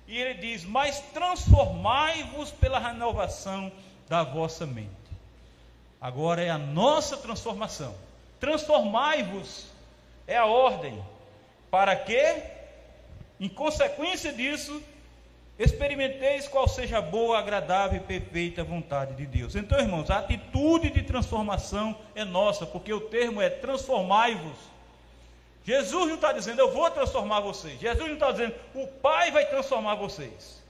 E 0.08 0.18
ele 0.18 0.36
diz: 0.36 0.64
Mas 0.64 1.00
transformai-vos 1.14 2.52
pela 2.52 2.80
renovação 2.80 3.72
da 4.08 4.24
vossa 4.24 4.66
mente. 4.66 4.90
Agora 6.00 6.42
é 6.42 6.50
a 6.50 6.58
nossa 6.58 7.16
transformação. 7.18 7.96
Transformai-vos 8.40 9.68
é 10.28 10.36
a 10.36 10.46
ordem. 10.46 11.02
Para 11.70 11.96
que, 11.96 12.44
em 13.40 13.48
consequência 13.48 14.34
disso, 14.34 14.82
experimenteis 15.58 16.48
qual 16.48 16.68
seja 16.68 16.98
a 16.98 17.02
boa, 17.02 17.38
agradável 17.38 17.98
e 17.98 18.04
perfeita 18.04 18.64
vontade 18.64 19.14
de 19.16 19.26
Deus. 19.26 19.56
Então, 19.56 19.80
irmãos, 19.80 20.10
a 20.10 20.18
atitude 20.18 20.90
de 20.90 21.04
transformação 21.04 21.96
é 22.16 22.26
nossa, 22.26 22.66
porque 22.66 22.92
o 22.92 23.02
termo 23.02 23.42
é 23.42 23.50
transformai-vos. 23.50 24.71
Jesus 25.64 26.08
não 26.08 26.16
está 26.16 26.32
dizendo, 26.34 26.60
eu 26.60 26.72
vou 26.72 26.90
transformar 26.90 27.40
vocês. 27.40 27.80
Jesus 27.80 28.08
não 28.08 28.16
está 28.16 28.32
dizendo, 28.32 28.56
o 28.74 28.88
Pai 28.88 29.32
vai 29.32 29.46
transformar 29.46 29.96
vocês. 29.96 30.62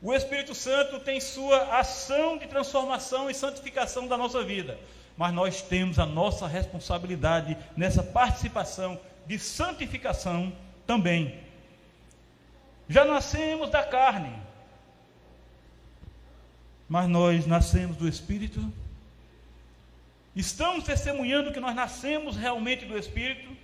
O 0.00 0.12
Espírito 0.12 0.54
Santo 0.54 0.98
tem 1.00 1.20
sua 1.20 1.78
ação 1.78 2.36
de 2.36 2.46
transformação 2.46 3.30
e 3.30 3.34
santificação 3.34 4.08
da 4.08 4.16
nossa 4.16 4.42
vida. 4.42 4.78
Mas 5.16 5.32
nós 5.32 5.62
temos 5.62 5.98
a 5.98 6.06
nossa 6.06 6.46
responsabilidade 6.46 7.56
nessa 7.76 8.02
participação 8.02 8.98
de 9.26 9.38
santificação 9.38 10.52
também. 10.86 11.38
Já 12.88 13.04
nascemos 13.04 13.70
da 13.70 13.84
carne, 13.84 14.32
mas 16.88 17.08
nós 17.08 17.46
nascemos 17.46 17.96
do 17.96 18.08
Espírito. 18.08 18.60
Estamos 20.34 20.84
testemunhando 20.84 21.52
que 21.52 21.60
nós 21.60 21.74
nascemos 21.74 22.36
realmente 22.36 22.84
do 22.84 22.98
Espírito. 22.98 23.61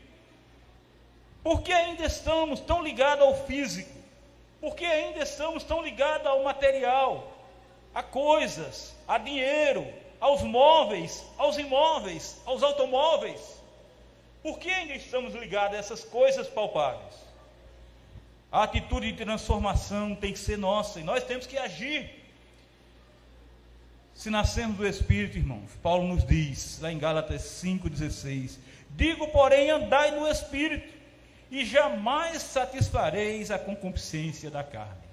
Porque 1.42 1.72
ainda 1.72 2.04
estamos 2.04 2.60
tão 2.60 2.82
ligados 2.82 3.24
ao 3.24 3.46
físico? 3.46 3.90
Porque 4.60 4.84
ainda 4.84 5.22
estamos 5.22 5.62
tão 5.62 5.82
ligados 5.82 6.26
ao 6.26 6.42
material, 6.42 7.32
a 7.94 8.02
coisas, 8.02 8.94
a 9.06 9.18
dinheiro, 9.18 9.86
aos 10.20 10.42
móveis, 10.42 11.24
aos 11.36 11.58
imóveis, 11.58 12.40
aos 12.44 12.62
automóveis? 12.62 13.58
Por 14.42 14.58
que 14.58 14.70
ainda 14.70 14.94
estamos 14.94 15.34
ligados 15.34 15.76
a 15.76 15.80
essas 15.80 16.04
coisas 16.04 16.48
palpáveis? 16.48 17.14
A 18.50 18.62
atitude 18.62 19.12
de 19.12 19.24
transformação 19.24 20.14
tem 20.14 20.32
que 20.32 20.38
ser 20.38 20.56
nossa 20.56 21.00
e 21.00 21.04
nós 21.04 21.22
temos 21.24 21.46
que 21.46 21.58
agir. 21.58 22.10
Se 24.14 24.30
nascemos 24.30 24.76
do 24.76 24.86
Espírito, 24.86 25.36
irmãos, 25.36 25.70
Paulo 25.82 26.08
nos 26.08 26.26
diz, 26.26 26.80
lá 26.80 26.90
em 26.90 26.98
Gálatas 26.98 27.42
5,16: 27.62 28.58
Digo, 28.90 29.28
porém, 29.28 29.70
andai 29.70 30.10
no 30.10 30.26
Espírito, 30.26 30.97
e 31.50 31.64
jamais 31.64 32.42
satisfareis 32.42 33.50
a 33.50 33.58
concupiscência 33.58 34.50
da 34.50 34.62
carne. 34.62 35.08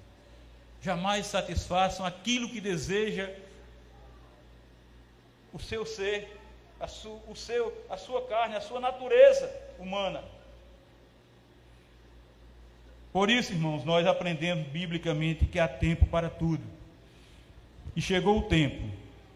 Jamais 0.82 1.26
satisfaçam 1.26 2.04
aquilo 2.04 2.48
que 2.48 2.60
deseja 2.60 3.30
o 5.52 5.58
seu 5.58 5.86
ser, 5.86 6.38
a, 6.78 6.86
su, 6.86 7.18
o 7.26 7.34
seu, 7.34 7.72
a 7.88 7.96
sua 7.96 8.26
carne, 8.26 8.56
a 8.56 8.60
sua 8.60 8.78
natureza 8.78 9.50
humana. 9.78 10.22
Por 13.12 13.30
isso, 13.30 13.52
irmãos, 13.52 13.82
nós 13.84 14.06
aprendemos 14.06 14.66
biblicamente 14.68 15.46
que 15.46 15.58
há 15.58 15.66
tempo 15.66 16.04
para 16.06 16.28
tudo. 16.28 16.62
E 17.94 18.02
chegou 18.02 18.40
o 18.40 18.42
tempo 18.42 18.90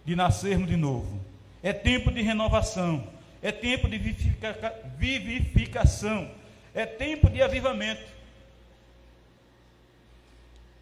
de 0.04 0.14
nascermos 0.14 0.68
de 0.68 0.76
novo. 0.76 1.18
É 1.62 1.72
tempo 1.72 2.10
de 2.10 2.20
renovação. 2.20 3.08
É 3.42 3.50
tempo 3.50 3.88
de 3.88 3.96
vivificação 4.98 6.30
é 6.74 6.87
tempo 6.87 7.28
de 7.28 7.42
avivamento. 7.42 8.04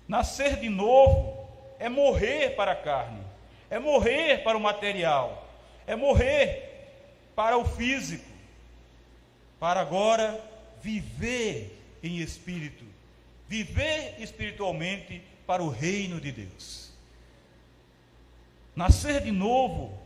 Nascer 0.07 0.57
de 0.57 0.68
novo 0.68 1.48
é 1.79 1.88
morrer 1.88 2.57
para 2.57 2.72
a 2.72 2.77
carne, 2.77 3.20
é 3.68 3.79
morrer 3.79 4.42
para 4.42 4.57
o 4.57 4.61
material, 4.61 5.46
é 5.87 5.94
morrer 5.94 6.68
para 7.37 7.57
o 7.57 7.64
físico, 7.64 8.24
para 9.61 9.81
agora 9.81 10.42
viver 10.83 11.79
em 12.03 12.18
espírito, 12.18 12.85
viver 13.46 14.14
espiritualmente 14.18 15.22
para 15.46 15.62
o 15.62 15.68
reino 15.68 16.20
de 16.20 16.33
Deus. 16.33 16.92
Nascer 18.74 19.20
de 19.22 19.33
novo 19.33 19.98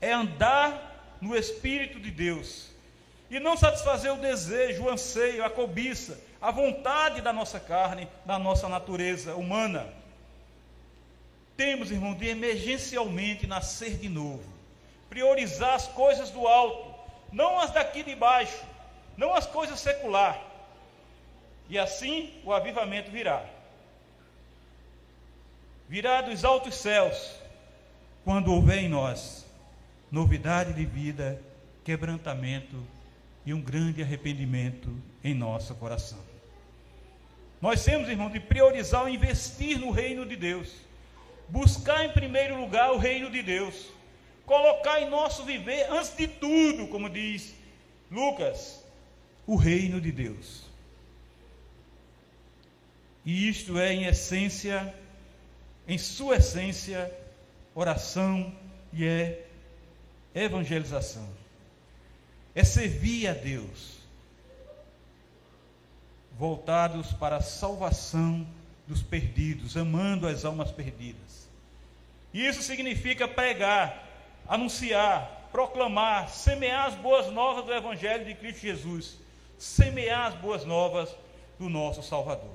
é 0.00 0.12
andar 0.12 1.18
no 1.20 1.36
Espírito 1.36 1.98
de 1.98 2.10
Deus, 2.10 2.70
e 3.30 3.38
não 3.38 3.56
satisfazer 3.56 4.12
o 4.12 4.18
desejo, 4.18 4.84
o 4.84 4.90
anseio, 4.90 5.44
a 5.44 5.48
cobiça, 5.48 6.20
a 6.40 6.50
vontade 6.50 7.20
da 7.20 7.32
nossa 7.32 7.60
carne, 7.60 8.08
da 8.26 8.38
nossa 8.38 8.68
natureza 8.68 9.36
humana. 9.36 9.86
Temos, 11.56 11.92
irmão, 11.92 12.12
de 12.12 12.26
emergencialmente 12.26 13.46
nascer 13.46 13.96
de 13.98 14.08
novo, 14.08 14.42
priorizar 15.08 15.74
as 15.74 15.86
coisas 15.86 16.30
do 16.30 16.48
alto, 16.48 16.92
não 17.32 17.60
as 17.60 17.70
daqui 17.70 18.02
de 18.02 18.16
baixo, 18.16 18.64
não 19.16 19.32
as 19.32 19.46
coisas 19.46 19.78
secular. 19.78 20.42
E 21.68 21.78
assim 21.78 22.32
o 22.44 22.52
avivamento 22.52 23.12
virá. 23.12 23.44
Virá 25.88 26.20
dos 26.22 26.44
altos 26.44 26.74
céus, 26.74 27.36
quando 28.24 28.52
houver 28.52 28.78
em 28.78 28.88
nós 28.88 29.46
novidade 30.10 30.72
de 30.72 30.84
vida, 30.84 31.40
quebrantamento 31.84 32.82
e 33.44 33.54
um 33.54 33.60
grande 33.60 34.02
arrependimento 34.02 34.94
em 35.24 35.34
nosso 35.34 35.74
coração. 35.74 36.18
Nós 37.60 37.84
temos, 37.84 38.08
irmão, 38.08 38.30
de 38.30 38.40
priorizar 38.40 39.04
o 39.04 39.08
investir 39.08 39.78
no 39.78 39.90
reino 39.90 40.24
de 40.24 40.36
Deus, 40.36 40.72
buscar 41.48 42.04
em 42.04 42.12
primeiro 42.12 42.58
lugar 42.60 42.92
o 42.92 42.98
reino 42.98 43.30
de 43.30 43.42
Deus, 43.42 43.88
colocar 44.46 45.00
em 45.00 45.10
nosso 45.10 45.44
viver, 45.44 45.86
antes 45.90 46.16
de 46.16 46.26
tudo, 46.26 46.88
como 46.88 47.08
diz 47.08 47.54
Lucas, 48.10 48.84
o 49.46 49.56
reino 49.56 50.00
de 50.00 50.10
Deus. 50.10 50.64
E 53.24 53.48
isto 53.48 53.78
é, 53.78 53.92
em 53.92 54.04
essência, 54.06 54.94
em 55.86 55.98
sua 55.98 56.36
essência, 56.36 57.12
oração 57.74 58.54
e 58.92 59.04
é 59.04 59.46
evangelização 60.34 61.39
é 62.60 62.64
servir 62.64 63.26
a 63.26 63.32
Deus, 63.32 63.96
voltados 66.38 67.10
para 67.14 67.36
a 67.36 67.40
salvação 67.40 68.46
dos 68.86 69.02
perdidos, 69.02 69.78
amando 69.78 70.28
as 70.28 70.44
almas 70.44 70.70
perdidas. 70.70 71.48
Isso 72.34 72.62
significa 72.62 73.26
pregar, 73.26 74.06
anunciar, 74.46 75.48
proclamar, 75.50 76.28
semear 76.28 76.88
as 76.88 76.94
boas 76.96 77.32
novas 77.32 77.64
do 77.64 77.72
Evangelho 77.72 78.26
de 78.26 78.34
Cristo 78.34 78.60
Jesus, 78.60 79.16
semear 79.58 80.26
as 80.26 80.34
boas 80.34 80.62
novas 80.66 81.14
do 81.58 81.70
nosso 81.70 82.02
Salvador. 82.02 82.54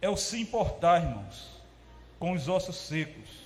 É 0.00 0.08
o 0.08 0.16
se 0.16 0.40
importar, 0.40 1.02
irmãos, 1.02 1.50
com 2.18 2.32
os 2.32 2.48
ossos 2.48 2.76
secos 2.76 3.44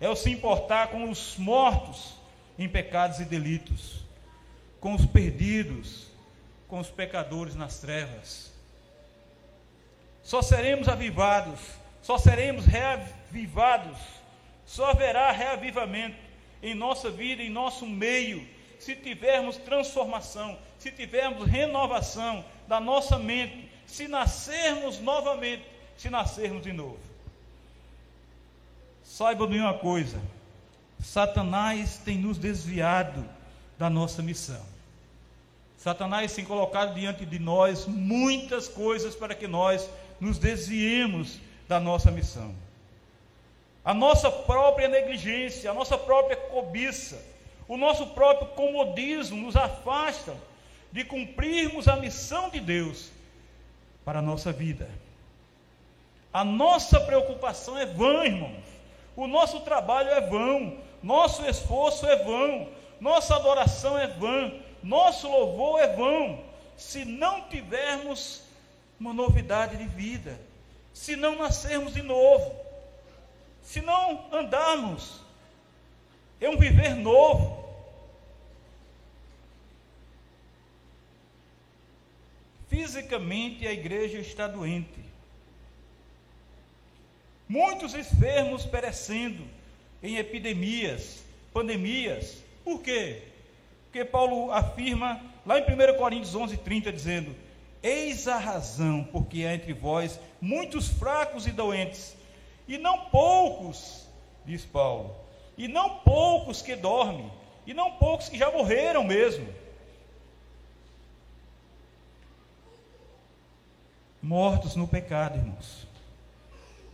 é 0.00 0.08
o 0.08 0.16
se 0.16 0.30
importar 0.30 0.88
com 0.88 1.10
os 1.10 1.36
mortos 1.36 2.14
em 2.58 2.68
pecados 2.68 3.20
e 3.20 3.24
delitos, 3.24 4.04
com 4.80 4.94
os 4.94 5.06
perdidos, 5.06 6.06
com 6.68 6.78
os 6.78 6.88
pecadores 6.88 7.54
nas 7.54 7.78
trevas. 7.78 8.52
Só 10.22 10.42
seremos 10.42 10.88
avivados, 10.88 11.60
só 12.02 12.18
seremos 12.18 12.64
reavivados, 12.66 13.98
só 14.64 14.90
haverá 14.90 15.30
reavivamento 15.30 16.16
em 16.62 16.74
nossa 16.74 17.10
vida, 17.10 17.42
em 17.42 17.50
nosso 17.50 17.86
meio, 17.86 18.46
se 18.78 18.94
tivermos 18.94 19.56
transformação, 19.56 20.58
se 20.78 20.90
tivermos 20.90 21.46
renovação 21.46 22.44
da 22.66 22.80
nossa 22.80 23.18
mente, 23.18 23.70
se 23.86 24.08
nascermos 24.08 24.98
novamente, 24.98 25.64
se 25.96 26.10
nascermos 26.10 26.62
de 26.62 26.72
novo. 26.72 27.15
Saiba 29.16 29.46
de 29.46 29.58
uma 29.58 29.72
coisa: 29.72 30.20
Satanás 31.02 31.96
tem 32.04 32.18
nos 32.18 32.36
desviado 32.36 33.24
da 33.78 33.88
nossa 33.88 34.22
missão. 34.22 34.60
Satanás 35.78 36.34
tem 36.34 36.44
colocado 36.44 36.92
diante 36.92 37.24
de 37.24 37.38
nós 37.38 37.86
muitas 37.86 38.68
coisas 38.68 39.16
para 39.16 39.34
que 39.34 39.46
nós 39.46 39.88
nos 40.20 40.36
desviemos 40.36 41.38
da 41.66 41.80
nossa 41.80 42.10
missão. 42.10 42.54
A 43.82 43.94
nossa 43.94 44.30
própria 44.30 44.86
negligência, 44.86 45.70
a 45.70 45.74
nossa 45.74 45.96
própria 45.96 46.36
cobiça, 46.36 47.18
o 47.66 47.78
nosso 47.78 48.08
próprio 48.08 48.48
comodismo 48.48 49.40
nos 49.40 49.56
afastam 49.56 50.36
de 50.92 51.04
cumprirmos 51.04 51.88
a 51.88 51.96
missão 51.96 52.50
de 52.50 52.60
Deus 52.60 53.10
para 54.04 54.18
a 54.18 54.22
nossa 54.22 54.52
vida. 54.52 54.90
A 56.34 56.44
nossa 56.44 57.00
preocupação 57.00 57.78
é 57.78 57.86
vã, 57.86 58.22
irmãos. 58.22 58.75
O 59.16 59.26
nosso 59.26 59.60
trabalho 59.60 60.10
é 60.10 60.20
vão, 60.20 60.78
nosso 61.02 61.44
esforço 61.46 62.06
é 62.06 62.16
vão, 62.16 62.68
nossa 63.00 63.34
adoração 63.34 63.98
é 63.98 64.06
vã, 64.06 64.52
nosso 64.82 65.26
louvor 65.28 65.80
é 65.80 65.88
vão, 65.88 66.44
se 66.76 67.04
não 67.04 67.48
tivermos 67.48 68.42
uma 69.00 69.14
novidade 69.14 69.76
de 69.76 69.86
vida, 69.86 70.38
se 70.92 71.16
não 71.16 71.36
nascermos 71.36 71.94
de 71.94 72.02
novo, 72.02 72.54
se 73.62 73.80
não 73.80 74.26
andarmos 74.30 75.20
em 76.40 76.48
um 76.48 76.58
viver 76.58 76.94
novo. 76.94 77.64
Fisicamente 82.68 83.66
a 83.66 83.72
igreja 83.72 84.18
está 84.18 84.46
doente. 84.46 85.05
Muitos 87.48 87.94
enfermos 87.94 88.64
perecendo 88.64 89.44
em 90.02 90.16
epidemias, 90.16 91.24
pandemias. 91.52 92.42
Por 92.64 92.82
quê? 92.82 93.22
Porque 93.84 94.04
Paulo 94.04 94.52
afirma 94.52 95.20
lá 95.44 95.58
em 95.58 95.62
1 95.62 95.96
Coríntios 95.96 96.34
11, 96.34 96.56
30, 96.58 96.92
dizendo: 96.92 97.36
Eis 97.82 98.26
a 98.26 98.36
razão 98.36 99.04
porque 99.04 99.44
há 99.44 99.54
entre 99.54 99.72
vós 99.72 100.18
muitos 100.40 100.88
fracos 100.88 101.46
e 101.46 101.52
doentes, 101.52 102.16
e 102.66 102.76
não 102.76 103.06
poucos, 103.06 104.06
diz 104.44 104.64
Paulo, 104.64 105.14
e 105.56 105.68
não 105.68 106.00
poucos 106.00 106.60
que 106.62 106.74
dormem, 106.74 107.30
e 107.64 107.72
não 107.72 107.92
poucos 107.92 108.28
que 108.28 108.36
já 108.36 108.50
morreram 108.50 109.04
mesmo. 109.04 109.48
Mortos 114.20 114.74
no 114.74 114.88
pecado, 114.88 115.38
irmãos. 115.38 115.85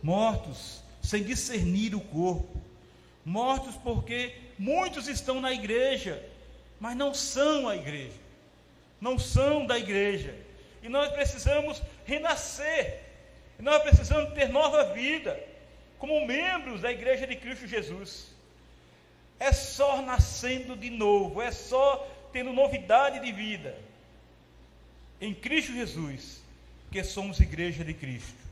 Mortos 0.03 0.83
sem 1.01 1.23
discernir 1.23 1.95
o 1.95 2.01
corpo. 2.01 2.61
Mortos 3.25 3.75
porque 3.77 4.35
muitos 4.59 5.07
estão 5.07 5.41
na 5.41 5.51
igreja, 5.51 6.23
mas 6.79 6.95
não 6.95 7.13
são 7.13 7.67
a 7.67 7.75
igreja. 7.75 8.21
Não 9.01 9.17
são 9.17 9.65
da 9.65 9.79
igreja 9.79 10.35
e 10.83 10.89
nós 10.89 11.11
precisamos 11.13 11.81
renascer. 12.05 12.99
Nós 13.57 13.81
precisamos 13.81 14.33
ter 14.33 14.49
nova 14.49 14.93
vida 14.93 15.41
como 15.97 16.27
membros 16.27 16.81
da 16.81 16.91
igreja 16.91 17.25
de 17.25 17.37
Cristo 17.37 17.65
Jesus. 17.65 18.27
É 19.39 19.53
só 19.53 20.01
nascendo 20.01 20.75
de 20.75 20.89
novo, 20.89 21.41
é 21.41 21.51
só 21.51 22.05
tendo 22.33 22.51
novidade 22.51 23.19
de 23.21 23.31
vida 23.31 23.77
em 25.21 25.33
Cristo 25.33 25.71
Jesus 25.71 26.41
que 26.91 27.01
somos 27.03 27.39
igreja 27.39 27.83
de 27.83 27.93
Cristo, 27.93 28.42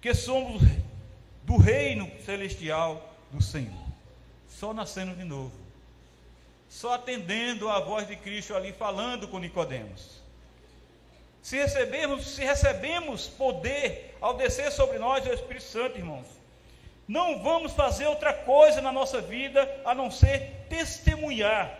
que 0.00 0.14
somos 0.14 0.62
do 1.42 1.56
reino 1.56 2.10
celestial 2.24 3.14
do 3.30 3.42
Senhor. 3.42 3.88
Só 4.48 4.72
nascendo 4.72 5.14
de 5.14 5.24
novo. 5.24 5.52
Só 6.68 6.94
atendendo 6.94 7.68
a 7.68 7.80
voz 7.80 8.06
de 8.06 8.16
Cristo 8.16 8.54
ali 8.54 8.72
falando 8.72 9.26
com 9.28 9.38
Nicodemos. 9.38 10.20
Se 11.42 11.56
recebemos, 11.56 12.26
se 12.26 12.44
recebemos 12.44 13.26
poder 13.26 14.16
ao 14.20 14.36
descer 14.36 14.70
sobre 14.70 14.98
nós 14.98 15.24
o 15.26 15.32
Espírito 15.32 15.64
Santo, 15.64 15.96
irmãos, 15.96 16.26
não 17.06 17.42
vamos 17.42 17.72
fazer 17.72 18.06
outra 18.06 18.34
coisa 18.34 18.82
na 18.82 18.92
nossa 18.92 19.20
vida 19.20 19.80
a 19.84 19.94
não 19.94 20.10
ser 20.10 20.66
testemunhar 20.68 21.78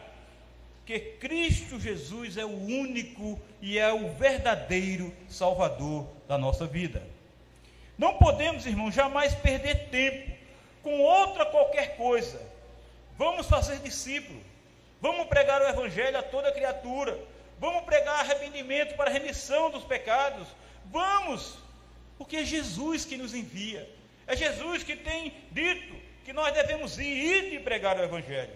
que 0.86 0.98
Cristo 0.98 1.78
Jesus 1.78 2.38
é 2.38 2.46
o 2.46 2.48
único 2.48 3.38
e 3.60 3.78
é 3.78 3.92
o 3.92 4.10
verdadeiro 4.14 5.14
Salvador 5.28 6.06
da 6.26 6.38
nossa 6.38 6.66
vida. 6.66 7.02
Não 7.98 8.14
podemos, 8.14 8.64
irmãos, 8.64 8.94
jamais 8.94 9.34
perder 9.34 9.88
tempo 9.88 10.30
com 10.82 11.00
outra 11.00 11.44
qualquer 11.44 11.96
coisa. 11.96 12.40
Vamos 13.16 13.46
fazer 13.48 13.78
discípulo. 13.80 14.40
Vamos 15.00 15.26
pregar 15.26 15.60
o 15.60 15.68
Evangelho 15.68 16.16
a 16.16 16.22
toda 16.22 16.52
criatura 16.52 17.18
Vamos 17.60 17.82
pregar 17.84 18.20
arrependimento 18.20 18.94
para 18.94 19.10
remissão 19.10 19.70
dos 19.70 19.84
pecados. 19.84 20.46
Vamos, 20.86 21.58
porque 22.16 22.36
é 22.36 22.44
Jesus 22.44 23.04
que 23.04 23.16
nos 23.16 23.34
envia. 23.34 23.88
É 24.26 24.36
Jesus 24.36 24.82
que 24.82 24.94
tem 24.94 25.34
dito 25.50 25.96
que 26.24 26.32
nós 26.32 26.54
devemos 26.54 26.98
ir 26.98 27.54
e 27.54 27.58
pregar 27.58 27.98
o 27.98 28.02
Evangelho. 28.02 28.54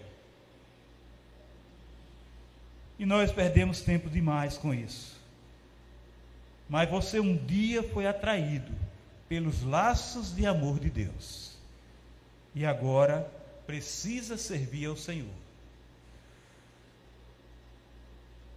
E 2.97 3.05
nós 3.05 3.31
perdemos 3.31 3.81
tempo 3.81 4.09
demais 4.09 4.57
com 4.57 4.73
isso. 4.73 5.21
Mas 6.69 6.89
você 6.89 7.19
um 7.19 7.35
dia 7.35 7.83
foi 7.83 8.07
atraído 8.07 8.71
pelos 9.33 9.63
laços 9.63 10.31
de 10.35 10.45
amor 10.45 10.79
de 10.79 10.91
Deus. 10.91 11.57
E 12.53 12.67
agora 12.67 13.27
precisa 13.65 14.37
servir 14.37 14.85
ao 14.85 14.95
Senhor. 14.95 15.33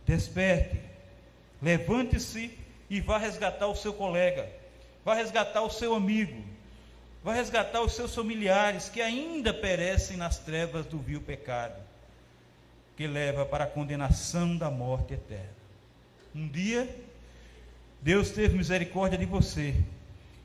Desperte, 0.05 0.79
levante-se 1.63 2.51
e 2.91 3.01
vá 3.01 3.17
resgatar 3.17 3.69
o 3.69 3.75
seu 3.75 3.95
colega, 3.95 4.53
vá 5.03 5.15
resgatar 5.15 5.63
o 5.63 5.71
seu 5.71 5.95
amigo, 5.95 6.45
vá 7.25 7.33
resgatar 7.33 7.81
os 7.81 7.95
seus 7.95 8.15
familiares 8.15 8.91
que 8.91 9.01
ainda 9.01 9.55
perecem 9.55 10.19
nas 10.19 10.39
trevas 10.41 10.85
do 10.85 10.99
vil 10.99 11.23
pecado, 11.23 11.83
que 12.99 13.07
leva 13.07 13.47
para 13.47 13.65
a 13.65 13.67
condenação 13.67 14.59
da 14.59 14.71
morte 14.71 15.15
eterna. 15.15 15.57
Um 16.35 16.47
dia, 16.47 16.87
Deus 18.03 18.29
teve 18.29 18.59
misericórdia 18.59 19.17
de 19.17 19.25
você, 19.25 19.75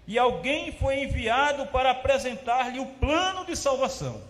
e 0.08 0.18
alguém 0.18 0.72
foi 0.72 1.04
enviado 1.04 1.68
para 1.68 1.92
apresentar-lhe 1.92 2.80
o 2.80 2.86
plano 2.86 3.46
de 3.46 3.56
salvação. 3.56 4.22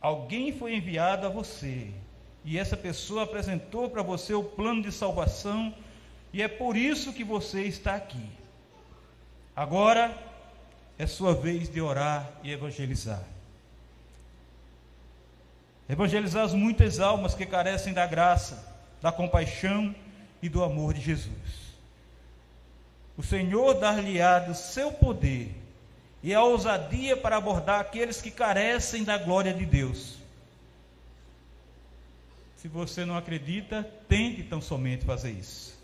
Alguém 0.00 0.52
foi 0.52 0.74
enviado 0.74 1.26
a 1.26 1.28
você 1.28 1.90
e 2.46 2.56
essa 2.56 2.76
pessoa 2.76 3.24
apresentou 3.24 3.90
para 3.90 4.02
você 4.02 4.32
o 4.32 4.44
plano 4.44 4.80
de 4.80 4.92
salvação, 4.92 5.74
e 6.32 6.40
é 6.40 6.46
por 6.46 6.76
isso 6.76 7.12
que 7.12 7.24
você 7.24 7.62
está 7.62 7.96
aqui. 7.96 8.24
Agora 9.54 10.16
é 10.96 11.08
sua 11.08 11.34
vez 11.34 11.68
de 11.68 11.80
orar 11.80 12.30
e 12.44 12.52
evangelizar. 12.52 13.22
Evangelizar 15.88 16.44
as 16.44 16.54
muitas 16.54 17.00
almas 17.00 17.34
que 17.34 17.44
carecem 17.44 17.92
da 17.92 18.06
graça, 18.06 18.64
da 19.02 19.10
compaixão 19.10 19.92
e 20.40 20.48
do 20.48 20.62
amor 20.62 20.94
de 20.94 21.00
Jesus. 21.00 21.65
O 23.16 23.22
Senhor 23.22 23.74
dar-lhe-á 23.74 24.38
do 24.40 24.54
seu 24.54 24.92
poder 24.92 25.54
e 26.22 26.34
a 26.34 26.42
ousadia 26.42 27.16
para 27.16 27.36
abordar 27.36 27.80
aqueles 27.80 28.20
que 28.20 28.30
carecem 28.30 29.04
da 29.04 29.16
glória 29.16 29.54
de 29.54 29.64
Deus 29.64 30.16
se 32.66 32.68
você 32.68 33.04
não 33.04 33.16
acredita, 33.16 33.88
tente 34.08 34.42
tão 34.42 34.60
somente 34.60 35.04
fazer 35.04 35.30
isso. 35.30 35.78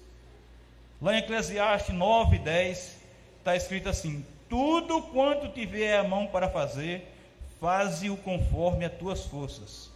Lá 1.00 1.14
em 1.14 1.18
Eclesiastes 1.18 1.94
9, 1.94 2.40
10, 2.40 2.98
está 3.38 3.54
escrito 3.54 3.88
assim: 3.88 4.26
Tudo 4.48 5.00
quanto 5.02 5.48
tiver 5.50 5.96
a 5.96 6.02
mão 6.02 6.26
para 6.26 6.48
fazer, 6.48 7.14
faze-o 7.60 8.16
conforme 8.16 8.84
as 8.84 8.92
tuas 8.94 9.24
forças. 9.26 9.92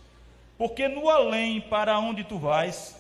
Porque 0.57 0.87
no 0.87 1.11
além 1.11 1.61
para 1.61 1.99
onde 1.99 2.22
tu 2.22 2.38
vais, 2.38 2.96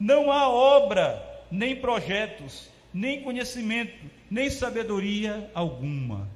não 0.00 0.32
há 0.32 0.48
obra, 0.48 1.22
nem 1.50 1.76
projetos, 1.76 2.70
nem 2.96 3.22
conhecimento, 3.22 3.92
nem 4.30 4.48
sabedoria 4.48 5.50
alguma. 5.52 6.26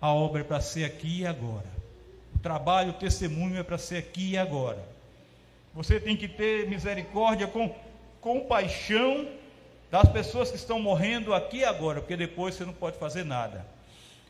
A 0.00 0.12
obra 0.12 0.42
é 0.42 0.44
para 0.44 0.60
ser 0.60 0.84
aqui 0.84 1.22
e 1.22 1.26
agora. 1.26 1.66
O 2.36 2.38
trabalho, 2.38 2.90
o 2.90 2.94
testemunho 2.94 3.58
é 3.58 3.64
para 3.64 3.76
ser 3.76 3.96
aqui 3.96 4.30
e 4.30 4.38
agora. 4.38 4.78
Você 5.74 5.98
tem 5.98 6.16
que 6.16 6.28
ter 6.28 6.68
misericórdia 6.68 7.48
com 7.48 7.74
compaixão 8.20 9.26
das 9.90 10.08
pessoas 10.08 10.48
que 10.48 10.56
estão 10.56 10.78
morrendo 10.78 11.34
aqui 11.34 11.58
e 11.58 11.64
agora, 11.64 12.00
porque 12.00 12.16
depois 12.16 12.54
você 12.54 12.64
não 12.64 12.72
pode 12.72 12.96
fazer 12.96 13.24
nada. 13.24 13.66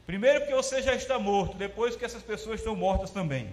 Primeiro, 0.06 0.40
porque 0.40 0.54
você 0.54 0.80
já 0.80 0.94
está 0.94 1.18
morto, 1.18 1.58
depois, 1.58 1.94
que 1.94 2.06
essas 2.06 2.22
pessoas 2.22 2.60
estão 2.60 2.74
mortas 2.74 3.10
também. 3.10 3.50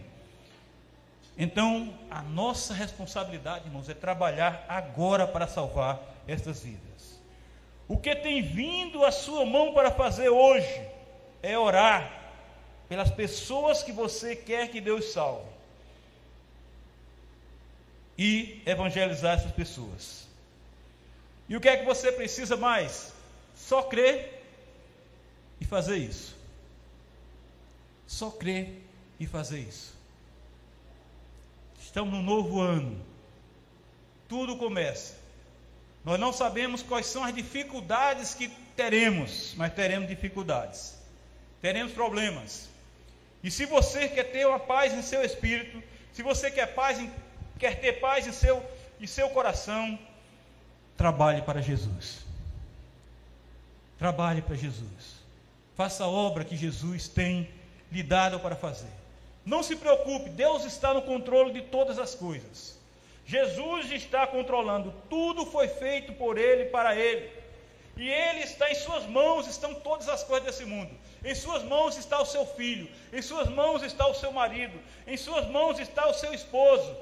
Então, 1.38 1.94
a 2.10 2.22
nossa 2.22 2.74
responsabilidade, 2.74 3.66
irmãos, 3.66 3.90
é 3.90 3.94
trabalhar 3.94 4.66
agora 4.70 5.28
para 5.28 5.46
salvar 5.46 6.00
estas 6.26 6.62
vidas. 6.64 7.15
O 7.88 7.98
que 7.98 8.16
tem 8.16 8.42
vindo 8.42 9.06
à 9.06 9.12
sua 9.12 9.46
mão 9.46 9.74
para 9.74 9.92
fazer 9.92 10.30
hoje 10.30 10.82
é 11.42 11.58
orar, 11.58 12.32
pelas 12.90 13.12
pessoas 13.12 13.84
que 13.84 13.92
você 13.92 14.36
quer 14.36 14.70
que 14.70 14.82
Deus 14.82 15.06
salve 15.06 15.56
e 18.18 18.62
evangelizar 18.66 19.38
essas 19.38 19.52
pessoas. 19.52 20.28
E 21.48 21.56
o 21.56 21.62
que 21.62 21.70
é 21.70 21.78
que 21.78 21.86
você 21.86 22.12
precisa 22.12 22.56
mais? 22.58 23.14
Só 23.56 23.84
crer 23.84 24.44
e 25.60 25.66
fazer 25.66 25.98
isso. 25.98 26.36
Só 28.08 28.32
crer 28.32 28.82
e 29.20 29.28
fazer 29.28 29.60
isso. 29.60 29.94
Estamos 31.80 32.14
no 32.14 32.24
novo 32.24 32.60
ano. 32.60 33.00
Tudo 34.28 34.58
começa. 34.58 35.25
Nós 36.06 36.20
não 36.20 36.32
sabemos 36.32 36.84
quais 36.84 37.08
são 37.08 37.24
as 37.24 37.34
dificuldades 37.34 38.36
que 38.36 38.48
teremos, 38.76 39.54
mas 39.58 39.74
teremos 39.74 40.08
dificuldades. 40.08 40.96
Teremos 41.62 41.94
problemas. 41.94 42.70
E 43.44 43.50
se 43.50 43.66
você 43.66 44.08
quer 44.08 44.26
ter 44.26 44.46
uma 44.46 44.60
paz 44.60 44.94
em 44.94 45.02
seu 45.02 45.24
espírito, 45.24 45.82
se 46.14 46.22
você 46.22 46.52
quer 46.52 46.68
paz 46.76 47.00
em 47.00 47.12
quer 47.58 47.80
ter 47.80 47.94
paz 47.94 48.28
em 48.28 48.32
seu, 48.32 48.64
em 49.00 49.08
seu 49.08 49.30
coração, 49.30 49.98
trabalhe 50.98 51.42
para 51.42 51.62
Jesus. 51.62 52.26
Trabalhe 53.98 54.42
para 54.42 54.56
Jesus. 54.56 55.16
Faça 55.76 56.04
a 56.04 56.08
obra 56.08 56.44
que 56.44 56.56
Jesus 56.56 57.08
tem 57.08 57.50
lhe 57.92 58.04
dado 58.04 58.40
para 58.40 58.56
fazer. 58.56 58.92
Não 59.46 59.64
se 59.64 59.76
preocupe, 59.76 60.30
Deus 60.30 60.66
está 60.66 60.94
no 60.94 61.02
controle 61.02 61.54
de 61.54 61.62
todas 61.62 61.98
as 61.98 62.14
coisas. 62.14 62.78
Jesus 63.26 63.92
está 63.92 64.28
controlando, 64.28 64.94
tudo 65.10 65.46
foi 65.46 65.68
feito 65.68 66.14
por 66.14 66.38
Ele, 66.38 66.66
para 66.66 66.96
Ele. 66.96 67.32
E 67.98 68.10
Ele 68.10 68.42
está 68.42 68.70
em 68.70 68.76
Suas 68.76 69.06
mãos, 69.06 69.48
estão 69.48 69.74
todas 69.74 70.08
as 70.10 70.24
coisas 70.24 70.46
desse 70.46 70.66
mundo. 70.66 70.92
Em 71.24 71.34
Suas 71.34 71.64
mãos 71.64 71.98
está 71.98 72.22
o 72.22 72.26
seu 72.26 72.46
filho, 72.46 72.88
em 73.12 73.22
Suas 73.22 73.50
mãos 73.50 73.82
está 73.82 74.06
o 74.08 74.14
seu 74.14 74.32
marido, 74.32 74.80
em 75.08 75.18
Suas 75.18 75.48
mãos 75.50 75.80
está 75.80 76.08
o 76.08 76.14
seu 76.14 76.34
esposo. 76.34 76.96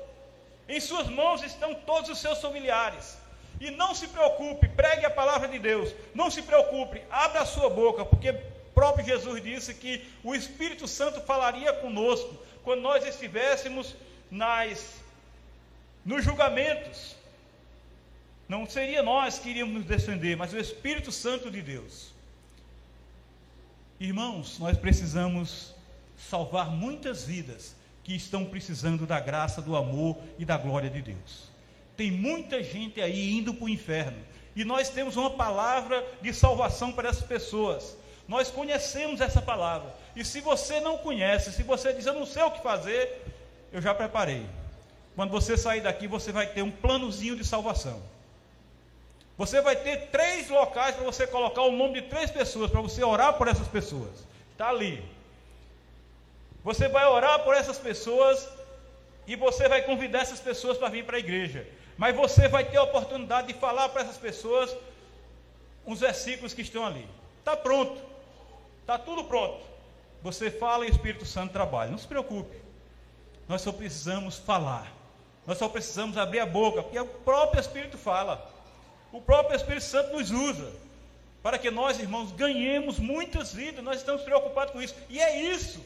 Em 0.67 0.79
suas 0.79 1.07
mãos 1.07 1.43
estão 1.43 1.75
todos 1.75 2.09
os 2.09 2.19
seus 2.19 2.39
familiares. 2.39 3.17
E 3.59 3.69
não 3.71 3.93
se 3.93 4.07
preocupe, 4.07 4.67
pregue 4.69 5.05
a 5.05 5.09
palavra 5.09 5.47
de 5.47 5.59
Deus. 5.59 5.93
Não 6.13 6.29
se 6.31 6.41
preocupe, 6.41 7.01
abra 7.09 7.41
a 7.41 7.45
sua 7.45 7.69
boca, 7.69 8.05
porque 8.05 8.33
próprio 8.73 9.05
Jesus 9.05 9.43
disse 9.43 9.73
que 9.73 10.05
o 10.23 10.33
Espírito 10.33 10.87
Santo 10.87 11.21
falaria 11.21 11.71
conosco 11.73 12.37
quando 12.63 12.81
nós 12.81 13.05
estivéssemos 13.05 13.95
nas 14.31 15.02
nos 16.05 16.23
julgamentos. 16.23 17.15
Não 18.47 18.65
seria 18.65 19.01
nós 19.01 19.39
que 19.39 19.49
iríamos 19.49 19.73
nos 19.73 19.85
defender, 19.85 20.35
mas 20.35 20.53
o 20.53 20.57
Espírito 20.57 21.11
Santo 21.11 21.49
de 21.49 21.61
Deus. 21.61 22.13
Irmãos, 23.99 24.59
nós 24.59 24.77
precisamos 24.77 25.73
salvar 26.17 26.69
muitas 26.69 27.23
vidas 27.23 27.75
que 28.03 28.13
estão 28.13 28.45
precisando 28.45 29.05
da 29.05 29.19
graça, 29.19 29.61
do 29.61 29.75
amor 29.75 30.17
e 30.37 30.43
da 30.43 30.57
glória 30.57 30.89
de 30.89 31.01
Deus. 31.01 31.49
Tem 31.95 32.11
muita 32.11 32.61
gente 32.61 32.99
aí 32.99 33.31
indo 33.31 33.53
para 33.53 33.65
o 33.65 33.69
inferno. 33.69 34.17
E 34.55 34.65
nós 34.65 34.89
temos 34.89 35.15
uma 35.15 35.31
palavra 35.31 36.05
de 36.21 36.33
salvação 36.33 36.91
para 36.91 37.09
essas 37.09 37.25
pessoas. 37.25 37.97
Nós 38.27 38.51
conhecemos 38.51 39.21
essa 39.21 39.41
palavra. 39.41 39.93
E 40.15 40.23
se 40.23 40.41
você 40.41 40.79
não 40.79 40.97
conhece, 40.97 41.51
se 41.51 41.63
você 41.63 41.93
diz, 41.93 42.05
eu 42.05 42.13
não 42.13 42.25
sei 42.25 42.43
o 42.43 42.51
que 42.51 42.61
fazer, 42.61 43.25
eu 43.71 43.81
já 43.81 43.93
preparei. 43.93 44.45
Quando 45.15 45.31
você 45.31 45.55
sair 45.57 45.81
daqui, 45.81 46.07
você 46.07 46.31
vai 46.31 46.47
ter 46.47 46.61
um 46.61 46.71
planozinho 46.71 47.35
de 47.35 47.45
salvação. 47.45 48.01
Você 49.37 49.61
vai 49.61 49.75
ter 49.75 50.09
três 50.09 50.49
locais 50.49 50.95
para 50.95 51.03
você 51.03 51.25
colocar 51.25 51.61
o 51.63 51.71
nome 51.71 52.01
de 52.01 52.07
três 52.07 52.29
pessoas, 52.31 52.69
para 52.69 52.81
você 52.81 53.03
orar 53.03 53.33
por 53.33 53.47
essas 53.47 53.67
pessoas. 53.67 54.25
Está 54.51 54.69
ali. 54.69 55.03
Você 56.63 56.87
vai 56.87 57.05
orar 57.05 57.43
por 57.43 57.55
essas 57.55 57.77
pessoas 57.77 58.47
e 59.27 59.35
você 59.35 59.67
vai 59.67 59.81
convidar 59.81 60.19
essas 60.21 60.39
pessoas 60.39 60.77
para 60.77 60.89
vir 60.89 61.05
para 61.05 61.17
a 61.17 61.19
igreja. 61.19 61.67
Mas 61.97 62.15
você 62.15 62.47
vai 62.47 62.63
ter 62.65 62.77
a 62.77 62.83
oportunidade 62.83 63.47
de 63.47 63.53
falar 63.55 63.89
para 63.89 64.01
essas 64.01 64.17
pessoas 64.17 64.75
uns 65.85 65.99
versículos 65.99 66.53
que 66.53 66.61
estão 66.61 66.85
ali. 66.85 67.07
Está 67.39 67.55
pronto. 67.55 68.01
Está 68.81 68.97
tudo 68.97 69.25
pronto. 69.25 69.61
Você 70.21 70.49
fala 70.49 70.85
e 70.85 70.89
o 70.89 70.91
Espírito 70.91 71.25
Santo 71.25 71.51
trabalha. 71.51 71.91
Não 71.91 71.97
se 71.97 72.07
preocupe. 72.07 72.55
Nós 73.47 73.61
só 73.61 73.71
precisamos 73.71 74.37
falar. 74.37 75.02
Nós 75.45 75.57
só 75.57 75.67
precisamos 75.67 76.17
abrir 76.17 76.39
a 76.39 76.45
boca, 76.45 76.83
porque 76.83 76.99
o 76.99 77.05
próprio 77.05 77.59
Espírito 77.59 77.97
fala. 77.97 78.49
O 79.11 79.21
próprio 79.21 79.55
Espírito 79.55 79.83
Santo 79.83 80.17
nos 80.17 80.31
usa 80.31 80.71
para 81.41 81.57
que 81.57 81.69
nós, 81.69 81.99
irmãos, 81.99 82.31
ganhemos 82.31 82.97
muitas 82.99 83.53
vidas. 83.53 83.83
Nós 83.83 83.97
estamos 83.97 84.21
preocupados 84.23 84.73
com 84.73 84.81
isso. 84.81 84.95
E 85.09 85.19
é 85.19 85.41
isso 85.41 85.81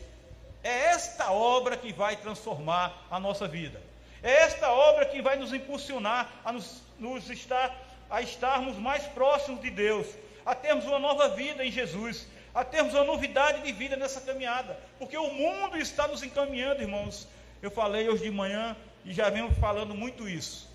é 0.67 0.87
esta 0.87 1.31
obra 1.31 1.77
que 1.77 1.93
vai 1.93 2.17
transformar 2.17 3.05
a 3.09 3.19
nossa 3.19 3.47
vida. 3.47 3.81
É 4.21 4.43
esta 4.43 4.69
obra 4.69 5.05
que 5.05 5.21
vai 5.21 5.37
nos 5.37 5.53
impulsionar 5.53 6.29
a 6.43 6.51
nos, 6.51 6.81
nos 6.99 7.29
estar, 7.29 7.73
a 8.09 8.21
estarmos 8.21 8.75
mais 8.77 9.03
próximos 9.03 9.61
de 9.61 9.69
Deus, 9.69 10.07
a 10.45 10.53
termos 10.53 10.85
uma 10.85 10.99
nova 10.99 11.29
vida 11.29 11.63
em 11.63 11.71
Jesus, 11.71 12.27
a 12.53 12.65
termos 12.65 12.93
uma 12.93 13.05
novidade 13.05 13.61
de 13.61 13.71
vida 13.71 13.95
nessa 13.95 14.19
caminhada, 14.19 14.77
porque 14.99 15.17
o 15.17 15.31
mundo 15.31 15.77
está 15.77 16.05
nos 16.07 16.21
encaminhando, 16.21 16.81
irmãos. 16.81 17.27
Eu 17.61 17.71
falei 17.71 18.09
hoje 18.09 18.23
de 18.23 18.31
manhã 18.31 18.75
e 19.07 19.13
já 19.13 19.29
venho 19.29 19.49
falando 19.55 19.95
muito 19.95 20.27
isso. 20.27 20.69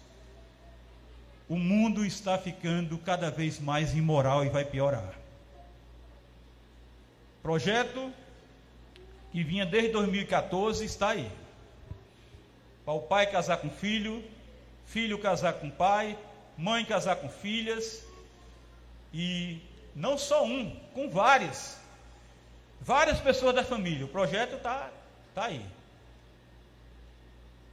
O 1.47 1.57
mundo 1.57 2.03
está 2.03 2.39
ficando 2.39 2.97
cada 2.97 3.31
vez 3.31 3.61
mais 3.61 3.95
imoral 3.95 4.43
e 4.43 4.49
vai 4.49 4.65
piorar. 4.65 5.13
Projeto 7.43 8.11
que 9.31 9.45
vinha 9.45 9.67
desde 9.67 9.91
2014 9.91 10.83
está 10.83 11.11
aí. 11.11 11.31
Para 12.87 12.95
o 12.95 13.03
pai 13.03 13.31
casar 13.31 13.59
com 13.59 13.69
filho, 13.69 14.25
filho 14.87 15.19
casar 15.19 15.53
com 15.53 15.69
pai, 15.69 16.19
mãe 16.57 16.87
casar 16.87 17.17
com 17.17 17.29
filhas, 17.29 18.03
e 19.13 19.61
não 19.95 20.17
só 20.17 20.43
um, 20.43 20.75
com 20.95 21.11
várias. 21.11 21.79
Várias 22.81 23.21
pessoas 23.21 23.55
da 23.55 23.63
família. 23.63 24.07
O 24.07 24.09
projeto 24.09 24.57
está 24.57 24.91
tá 25.35 25.45
aí. 25.45 25.63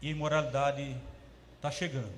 E 0.01 0.09
imoralidade 0.09 0.95
está 1.55 1.69
chegando. 1.69 2.13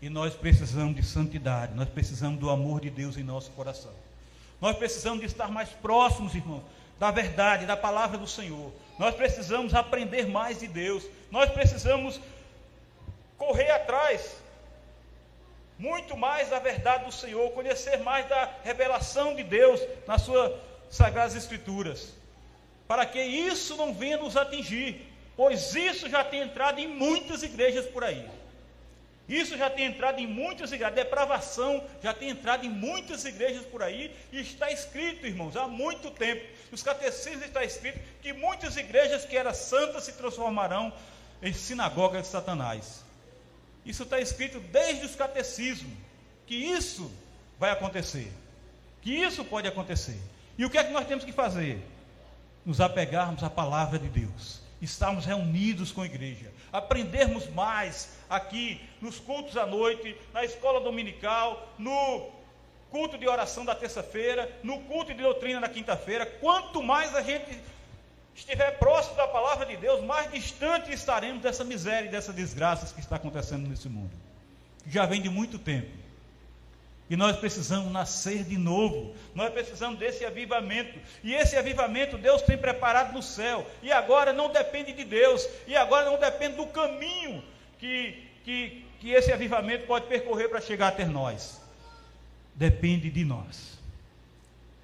E 0.00 0.08
nós 0.08 0.34
precisamos 0.34 0.94
de 0.94 1.02
santidade, 1.02 1.74
nós 1.74 1.88
precisamos 1.88 2.38
do 2.38 2.50
amor 2.50 2.80
de 2.80 2.88
Deus 2.88 3.16
em 3.16 3.22
nosso 3.22 3.50
coração. 3.50 3.92
Nós 4.60 4.76
precisamos 4.76 5.20
de 5.20 5.26
estar 5.26 5.48
mais 5.48 5.68
próximos, 5.70 6.34
irmãos, 6.34 6.62
da 6.98 7.10
verdade, 7.10 7.66
da 7.66 7.76
palavra 7.76 8.16
do 8.18 8.26
Senhor. 8.26 8.72
Nós 8.98 9.14
precisamos 9.14 9.74
aprender 9.74 10.26
mais 10.28 10.60
de 10.60 10.66
Deus. 10.66 11.04
Nós 11.30 11.50
precisamos 11.50 12.20
correr 13.36 13.70
atrás 13.70 14.36
muito 15.78 16.16
mais 16.16 16.50
da 16.50 16.58
verdade 16.58 17.04
do 17.04 17.12
Senhor, 17.12 17.52
conhecer 17.52 17.98
mais 17.98 18.28
da 18.28 18.52
revelação 18.64 19.36
de 19.36 19.44
Deus 19.44 19.80
nas 20.06 20.22
suas 20.22 20.52
sagradas 20.90 21.36
escrituras. 21.36 22.12
Para 22.88 23.06
que 23.06 23.22
isso 23.22 23.76
não 23.76 23.94
venha 23.94 24.16
nos 24.16 24.36
atingir, 24.36 25.06
pois 25.38 25.72
isso 25.76 26.10
já 26.10 26.24
tem 26.24 26.40
entrado 26.40 26.80
em 26.80 26.88
muitas 26.88 27.44
igrejas 27.44 27.86
por 27.86 28.02
aí. 28.02 28.28
Isso 29.28 29.56
já 29.56 29.70
tem 29.70 29.84
entrado 29.84 30.18
em 30.18 30.26
muitas 30.26 30.72
igrejas, 30.72 30.96
depravação 30.96 31.86
já 32.02 32.12
tem 32.12 32.30
entrado 32.30 32.66
em 32.66 32.68
muitas 32.68 33.24
igrejas 33.24 33.64
por 33.66 33.80
aí, 33.80 34.12
e 34.32 34.40
está 34.40 34.68
escrito, 34.72 35.24
irmãos, 35.24 35.56
há 35.56 35.68
muito 35.68 36.10
tempo. 36.10 36.44
Nos 36.72 36.82
catecismos 36.82 37.44
está 37.44 37.62
escrito 37.62 38.00
que 38.20 38.32
muitas 38.32 38.76
igrejas 38.76 39.24
que 39.24 39.36
eram 39.36 39.54
santas 39.54 40.02
se 40.02 40.14
transformarão 40.14 40.92
em 41.40 41.52
sinagogas 41.52 42.22
de 42.22 42.28
Satanás. 42.28 43.04
Isso 43.86 44.02
está 44.02 44.18
escrito 44.18 44.58
desde 44.58 45.06
os 45.06 45.14
catecismos, 45.14 45.96
que 46.48 46.56
isso 46.56 47.08
vai 47.60 47.70
acontecer, 47.70 48.32
que 49.02 49.14
isso 49.14 49.44
pode 49.44 49.68
acontecer. 49.68 50.20
E 50.58 50.64
o 50.64 50.70
que 50.70 50.78
é 50.78 50.82
que 50.82 50.92
nós 50.92 51.06
temos 51.06 51.24
que 51.24 51.30
fazer? 51.30 51.80
Nos 52.66 52.80
apegarmos 52.80 53.44
à 53.44 53.48
palavra 53.48 54.00
de 54.00 54.08
Deus, 54.08 54.66
estarmos 54.80 55.24
reunidos 55.24 55.92
com 55.92 56.02
a 56.02 56.06
igreja, 56.06 56.52
aprendermos 56.72 57.48
mais 57.50 58.10
aqui 58.28 58.80
nos 59.00 59.18
cultos 59.18 59.56
à 59.56 59.66
noite, 59.66 60.16
na 60.32 60.44
escola 60.44 60.80
dominical, 60.80 61.72
no 61.78 62.30
culto 62.90 63.18
de 63.18 63.28
oração 63.28 63.64
da 63.64 63.74
terça-feira, 63.74 64.50
no 64.62 64.80
culto 64.80 65.12
de 65.12 65.22
doutrina 65.22 65.60
na 65.60 65.68
quinta-feira. 65.68 66.24
Quanto 66.24 66.82
mais 66.82 67.14
a 67.14 67.22
gente 67.22 67.58
estiver 68.34 68.78
próximo 68.78 69.16
da 69.16 69.26
palavra 69.26 69.66
de 69.66 69.76
Deus, 69.76 70.02
mais 70.04 70.30
distante 70.30 70.92
estaremos 70.92 71.42
dessa 71.42 71.64
miséria 71.64 72.08
e 72.08 72.10
dessas 72.10 72.34
desgraças 72.34 72.92
que 72.92 73.00
está 73.00 73.16
acontecendo 73.16 73.68
nesse 73.68 73.88
mundo. 73.88 74.12
Já 74.86 75.04
vem 75.06 75.20
de 75.20 75.28
muito 75.28 75.58
tempo. 75.58 75.90
E 77.10 77.16
nós 77.16 77.36
precisamos 77.36 77.90
nascer 77.90 78.44
de 78.44 78.58
novo. 78.58 79.14
Nós 79.34 79.52
precisamos 79.52 79.98
desse 79.98 80.24
avivamento. 80.24 80.98
E 81.24 81.34
esse 81.34 81.56
avivamento 81.56 82.18
Deus 82.18 82.42
tem 82.42 82.58
preparado 82.58 83.12
no 83.12 83.22
céu. 83.22 83.66
E 83.82 83.90
agora 83.90 84.32
não 84.32 84.50
depende 84.50 84.92
de 84.92 85.04
Deus. 85.04 85.48
E 85.66 85.74
agora 85.76 86.10
não 86.10 86.18
depende 86.18 86.56
do 86.56 86.66
caminho 86.66 87.42
que, 87.78 88.22
que, 88.44 88.84
que 89.00 89.10
esse 89.12 89.32
avivamento 89.32 89.86
pode 89.86 90.06
percorrer 90.06 90.48
para 90.48 90.60
chegar 90.60 90.88
até 90.88 91.04
nós. 91.04 91.60
Depende 92.54 93.10
de 93.10 93.24
nós. 93.24 93.78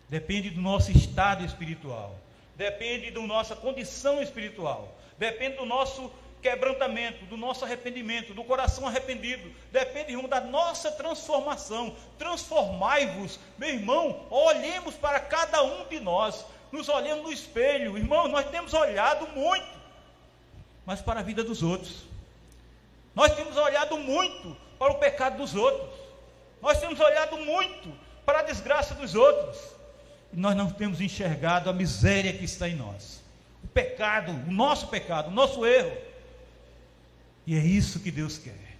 Depende 0.09 0.51
do 0.51 0.61
nosso 0.61 0.91
estado 0.91 1.45
espiritual. 1.45 2.19
depende 2.57 3.11
da 3.11 3.21
nossa 3.21 3.57
condição 3.57 4.23
espiritual, 4.23 4.97
depende 5.19 5.57
do 5.57 5.67
nosso 5.67 6.11
quebrantamento, 6.45 7.25
do 7.25 7.39
nosso 7.39 7.65
arrependimento, 7.65 8.35
do 8.35 8.45
coração 8.45 8.87
arrependido. 8.87 9.51
Depende, 9.73 10.13
irmão, 10.13 10.29
da 10.29 10.43
nossa 10.43 10.93
transformação. 10.93 11.97
Transformai-vos, 12.19 13.41
meu 13.57 13.71
irmão. 13.71 14.27
Olhemos 14.29 14.95
para 14.95 15.19
cada 15.21 15.63
um 15.63 15.87
de 15.87 15.99
nós. 16.01 16.45
Nos 16.71 16.91
olhemos 16.91 17.25
no 17.25 17.33
espelho. 17.33 17.97
Irmão, 17.97 18.29
nós 18.29 18.47
temos 18.51 18.75
olhado 18.75 19.27
muito, 19.29 19.67
mas 20.85 21.01
para 21.01 21.21
a 21.21 21.23
vida 21.23 21.43
dos 21.43 21.63
outros. 21.63 22.05
Nós 23.15 23.35
temos 23.35 23.57
olhado 23.57 23.97
muito 23.97 24.55
para 24.79 24.93
o 24.93 24.99
pecado 24.99 25.39
dos 25.39 25.55
outros. 25.55 25.99
Nós 26.61 26.79
temos 26.79 27.01
olhado 27.01 27.39
muito 27.39 27.91
para 28.27 28.41
a 28.41 28.43
desgraça 28.43 28.95
dos 28.95 29.15
outros. 29.15 29.59
E 30.31 30.37
nós 30.37 30.55
não 30.55 30.71
temos 30.71 31.01
enxergado 31.01 31.71
a 31.71 31.73
miséria 31.73 32.35
que 32.35 32.45
está 32.45 32.69
em 32.69 32.77
nós. 32.77 33.23
O 33.63 33.69
pecado, 33.69 34.31
o 34.31 34.53
nosso 34.53 34.89
pecado, 34.89 35.29
o 35.29 35.31
nosso 35.31 35.65
erro. 35.65 36.04
E 37.47 37.57
é 37.57 37.61
isso 37.61 38.01
que 38.01 38.11
Deus 38.11 38.39
quer. 38.39 38.77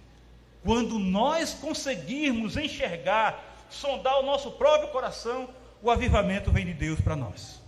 Quando 0.63 0.97
nós 0.97 1.53
conseguirmos 1.53 2.57
enxergar, 2.57 3.65
sondar 3.69 4.19
o 4.19 4.25
nosso 4.25 4.51
próprio 4.51 4.89
coração, 4.89 5.49
o 5.81 5.91
avivamento 5.91 6.51
vem 6.51 6.65
de 6.65 6.73
Deus 6.73 6.99
para 6.99 7.15
nós. 7.15 7.61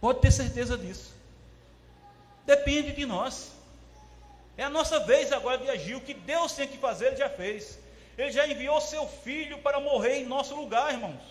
Pode 0.00 0.20
ter 0.20 0.32
certeza 0.32 0.76
disso. 0.76 1.14
Depende 2.44 2.92
de 2.92 3.06
nós. 3.06 3.52
É 4.56 4.64
a 4.64 4.70
nossa 4.70 4.98
vez 5.00 5.32
agora 5.32 5.58
de 5.58 5.70
agir. 5.70 5.94
O 5.94 6.00
que 6.00 6.14
Deus 6.14 6.52
tem 6.52 6.66
que 6.66 6.76
fazer, 6.76 7.06
Ele 7.08 7.16
já 7.16 7.28
fez. 7.28 7.78
Ele 8.18 8.32
já 8.32 8.46
enviou 8.46 8.80
seu 8.80 9.06
filho 9.06 9.58
para 9.58 9.80
morrer 9.80 10.16
em 10.16 10.26
nosso 10.26 10.54
lugar, 10.54 10.92
irmãos. 10.92 11.22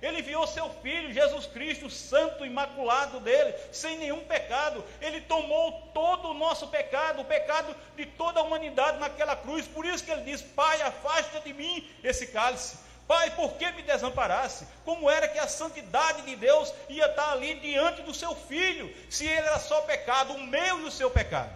Ele 0.00 0.20
enviou 0.20 0.46
seu 0.46 0.70
filho, 0.82 1.12
Jesus 1.12 1.46
Cristo, 1.46 1.90
santo, 1.90 2.46
imaculado 2.46 3.18
dele, 3.20 3.54
sem 3.72 3.98
nenhum 3.98 4.24
pecado. 4.24 4.84
Ele 5.00 5.20
tomou 5.20 5.72
todo 5.92 6.28
o 6.28 6.34
nosso 6.34 6.68
pecado, 6.68 7.20
o 7.20 7.24
pecado 7.24 7.74
de 7.96 8.06
toda 8.06 8.40
a 8.40 8.42
humanidade 8.42 8.98
naquela 8.98 9.34
cruz. 9.34 9.66
Por 9.66 9.84
isso 9.84 10.04
que 10.04 10.10
ele 10.10 10.22
diz: 10.22 10.40
Pai, 10.40 10.80
afasta 10.82 11.40
de 11.40 11.52
mim 11.52 11.88
esse 12.02 12.28
cálice. 12.28 12.78
Pai, 13.08 13.30
por 13.30 13.54
que 13.54 13.70
me 13.72 13.82
desamparasse? 13.82 14.66
Como 14.84 15.08
era 15.08 15.26
que 15.26 15.38
a 15.38 15.48
santidade 15.48 16.22
de 16.22 16.36
Deus 16.36 16.74
ia 16.90 17.06
estar 17.06 17.32
ali 17.32 17.54
diante 17.54 18.02
do 18.02 18.12
seu 18.12 18.34
filho, 18.34 18.94
se 19.08 19.26
ele 19.26 19.46
era 19.46 19.58
só 19.58 19.80
pecado, 19.80 20.34
o 20.34 20.46
meu 20.46 20.80
e 20.80 20.84
o 20.84 20.90
seu 20.90 21.10
pecado? 21.10 21.50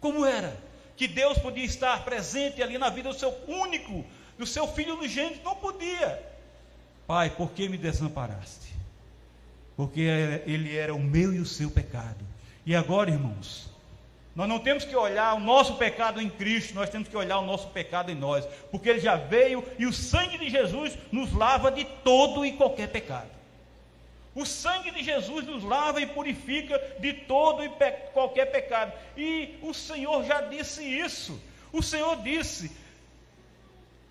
Como 0.00 0.24
era 0.24 0.56
que 0.96 1.08
Deus 1.08 1.38
podia 1.38 1.64
estar 1.64 2.04
presente 2.04 2.62
ali 2.62 2.78
na 2.78 2.88
vida 2.88 3.08
do 3.08 3.18
seu 3.18 3.36
único, 3.48 4.04
do 4.38 4.46
seu 4.46 4.68
filho 4.68 4.96
unigênito? 4.96 5.42
Não 5.42 5.56
podia. 5.56 6.33
Pai, 7.06 7.30
por 7.30 7.50
que 7.50 7.68
me 7.68 7.76
desamparaste? 7.76 8.72
Porque 9.76 10.00
ele 10.00 10.76
era 10.76 10.94
o 10.94 10.98
meu 10.98 11.34
e 11.34 11.38
o 11.38 11.46
seu 11.46 11.70
pecado. 11.70 12.24
E 12.64 12.74
agora, 12.74 13.10
irmãos, 13.10 13.68
nós 14.34 14.48
não 14.48 14.58
temos 14.58 14.84
que 14.84 14.96
olhar 14.96 15.34
o 15.34 15.40
nosso 15.40 15.76
pecado 15.76 16.20
em 16.20 16.28
Cristo, 16.28 16.74
nós 16.74 16.90
temos 16.90 17.06
que 17.06 17.16
olhar 17.16 17.38
o 17.38 17.46
nosso 17.46 17.68
pecado 17.68 18.10
em 18.10 18.14
nós, 18.14 18.44
porque 18.70 18.88
ele 18.88 19.00
já 19.00 19.16
veio 19.16 19.64
e 19.78 19.86
o 19.86 19.92
sangue 19.92 20.38
de 20.38 20.50
Jesus 20.50 20.98
nos 21.12 21.32
lava 21.32 21.70
de 21.70 21.84
todo 22.02 22.44
e 22.44 22.52
qualquer 22.52 22.88
pecado. 22.88 23.30
O 24.34 24.44
sangue 24.44 24.90
de 24.90 25.04
Jesus 25.04 25.46
nos 25.46 25.62
lava 25.62 26.00
e 26.00 26.06
purifica 26.06 26.80
de 26.98 27.12
todo 27.12 27.64
e 27.64 27.68
pe 27.68 27.92
qualquer 28.12 28.46
pecado. 28.46 28.92
E 29.16 29.56
o 29.62 29.72
Senhor 29.72 30.24
já 30.24 30.40
disse 30.40 30.82
isso. 30.82 31.40
O 31.72 31.80
Senhor 31.80 32.20
disse: 32.22 32.72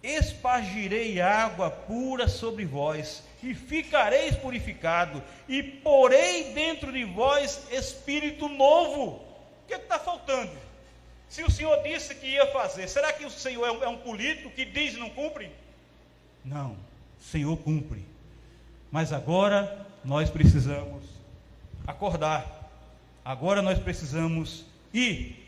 espargirei 0.03 1.21
água 1.21 1.71
pura 1.71 2.27
sobre 2.27 2.65
vós, 2.65 3.23
e 3.41 3.53
ficareis 3.53 4.35
purificado, 4.35 5.23
e 5.47 5.63
porei 5.63 6.53
dentro 6.53 6.91
de 6.91 7.05
vós 7.05 7.61
espírito 7.71 8.49
novo. 8.49 9.21
O 9.63 9.67
que 9.67 9.73
é 9.73 9.77
está 9.77 9.97
faltando? 9.97 10.51
Se 11.29 11.41
o 11.43 11.49
Senhor 11.49 11.81
disse 11.81 12.13
que 12.15 12.27
ia 12.27 12.45
fazer, 12.47 12.87
será 12.87 13.11
que 13.13 13.25
o 13.25 13.29
Senhor 13.29 13.65
é 13.65 13.71
um, 13.71 13.83
é 13.83 13.87
um 13.87 13.97
político 13.97 14.51
que 14.51 14.65
diz 14.65 14.93
e 14.93 14.97
não 14.97 15.09
cumpre? 15.09 15.49
Não, 16.43 16.73
o 17.19 17.23
Senhor 17.23 17.57
cumpre. 17.57 18.05
Mas 18.91 19.11
agora 19.11 19.87
nós 20.03 20.29
precisamos 20.29 21.03
acordar. 21.87 22.69
Agora 23.25 23.61
nós 23.61 23.79
precisamos 23.79 24.65
ir 24.93 25.43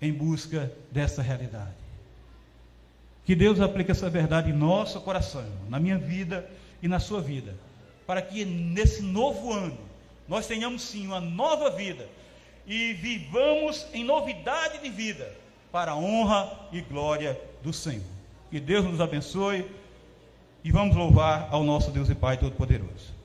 em 0.00 0.12
busca 0.12 0.72
dessa 0.90 1.20
realidade. 1.20 1.79
Que 3.30 3.36
Deus 3.36 3.60
aplique 3.60 3.92
essa 3.92 4.10
verdade 4.10 4.50
em 4.50 4.52
nosso 4.52 5.00
coração, 5.02 5.46
na 5.68 5.78
minha 5.78 5.96
vida 5.96 6.50
e 6.82 6.88
na 6.88 6.98
sua 6.98 7.20
vida, 7.20 7.54
para 8.04 8.20
que 8.20 8.44
nesse 8.44 9.02
novo 9.02 9.52
ano 9.52 9.78
nós 10.26 10.48
tenhamos 10.48 10.82
sim 10.82 11.06
uma 11.06 11.20
nova 11.20 11.70
vida 11.70 12.08
e 12.66 12.92
vivamos 12.94 13.86
em 13.94 14.02
novidade 14.02 14.78
de 14.78 14.90
vida, 14.90 15.32
para 15.70 15.92
a 15.92 15.96
honra 15.96 16.50
e 16.72 16.80
glória 16.80 17.40
do 17.62 17.72
Senhor. 17.72 18.02
Que 18.50 18.58
Deus 18.58 18.84
nos 18.84 19.00
abençoe 19.00 19.64
e 20.64 20.72
vamos 20.72 20.96
louvar 20.96 21.50
ao 21.52 21.62
nosso 21.62 21.92
Deus 21.92 22.10
e 22.10 22.16
Pai 22.16 22.36
Todo-Poderoso. 22.36 23.19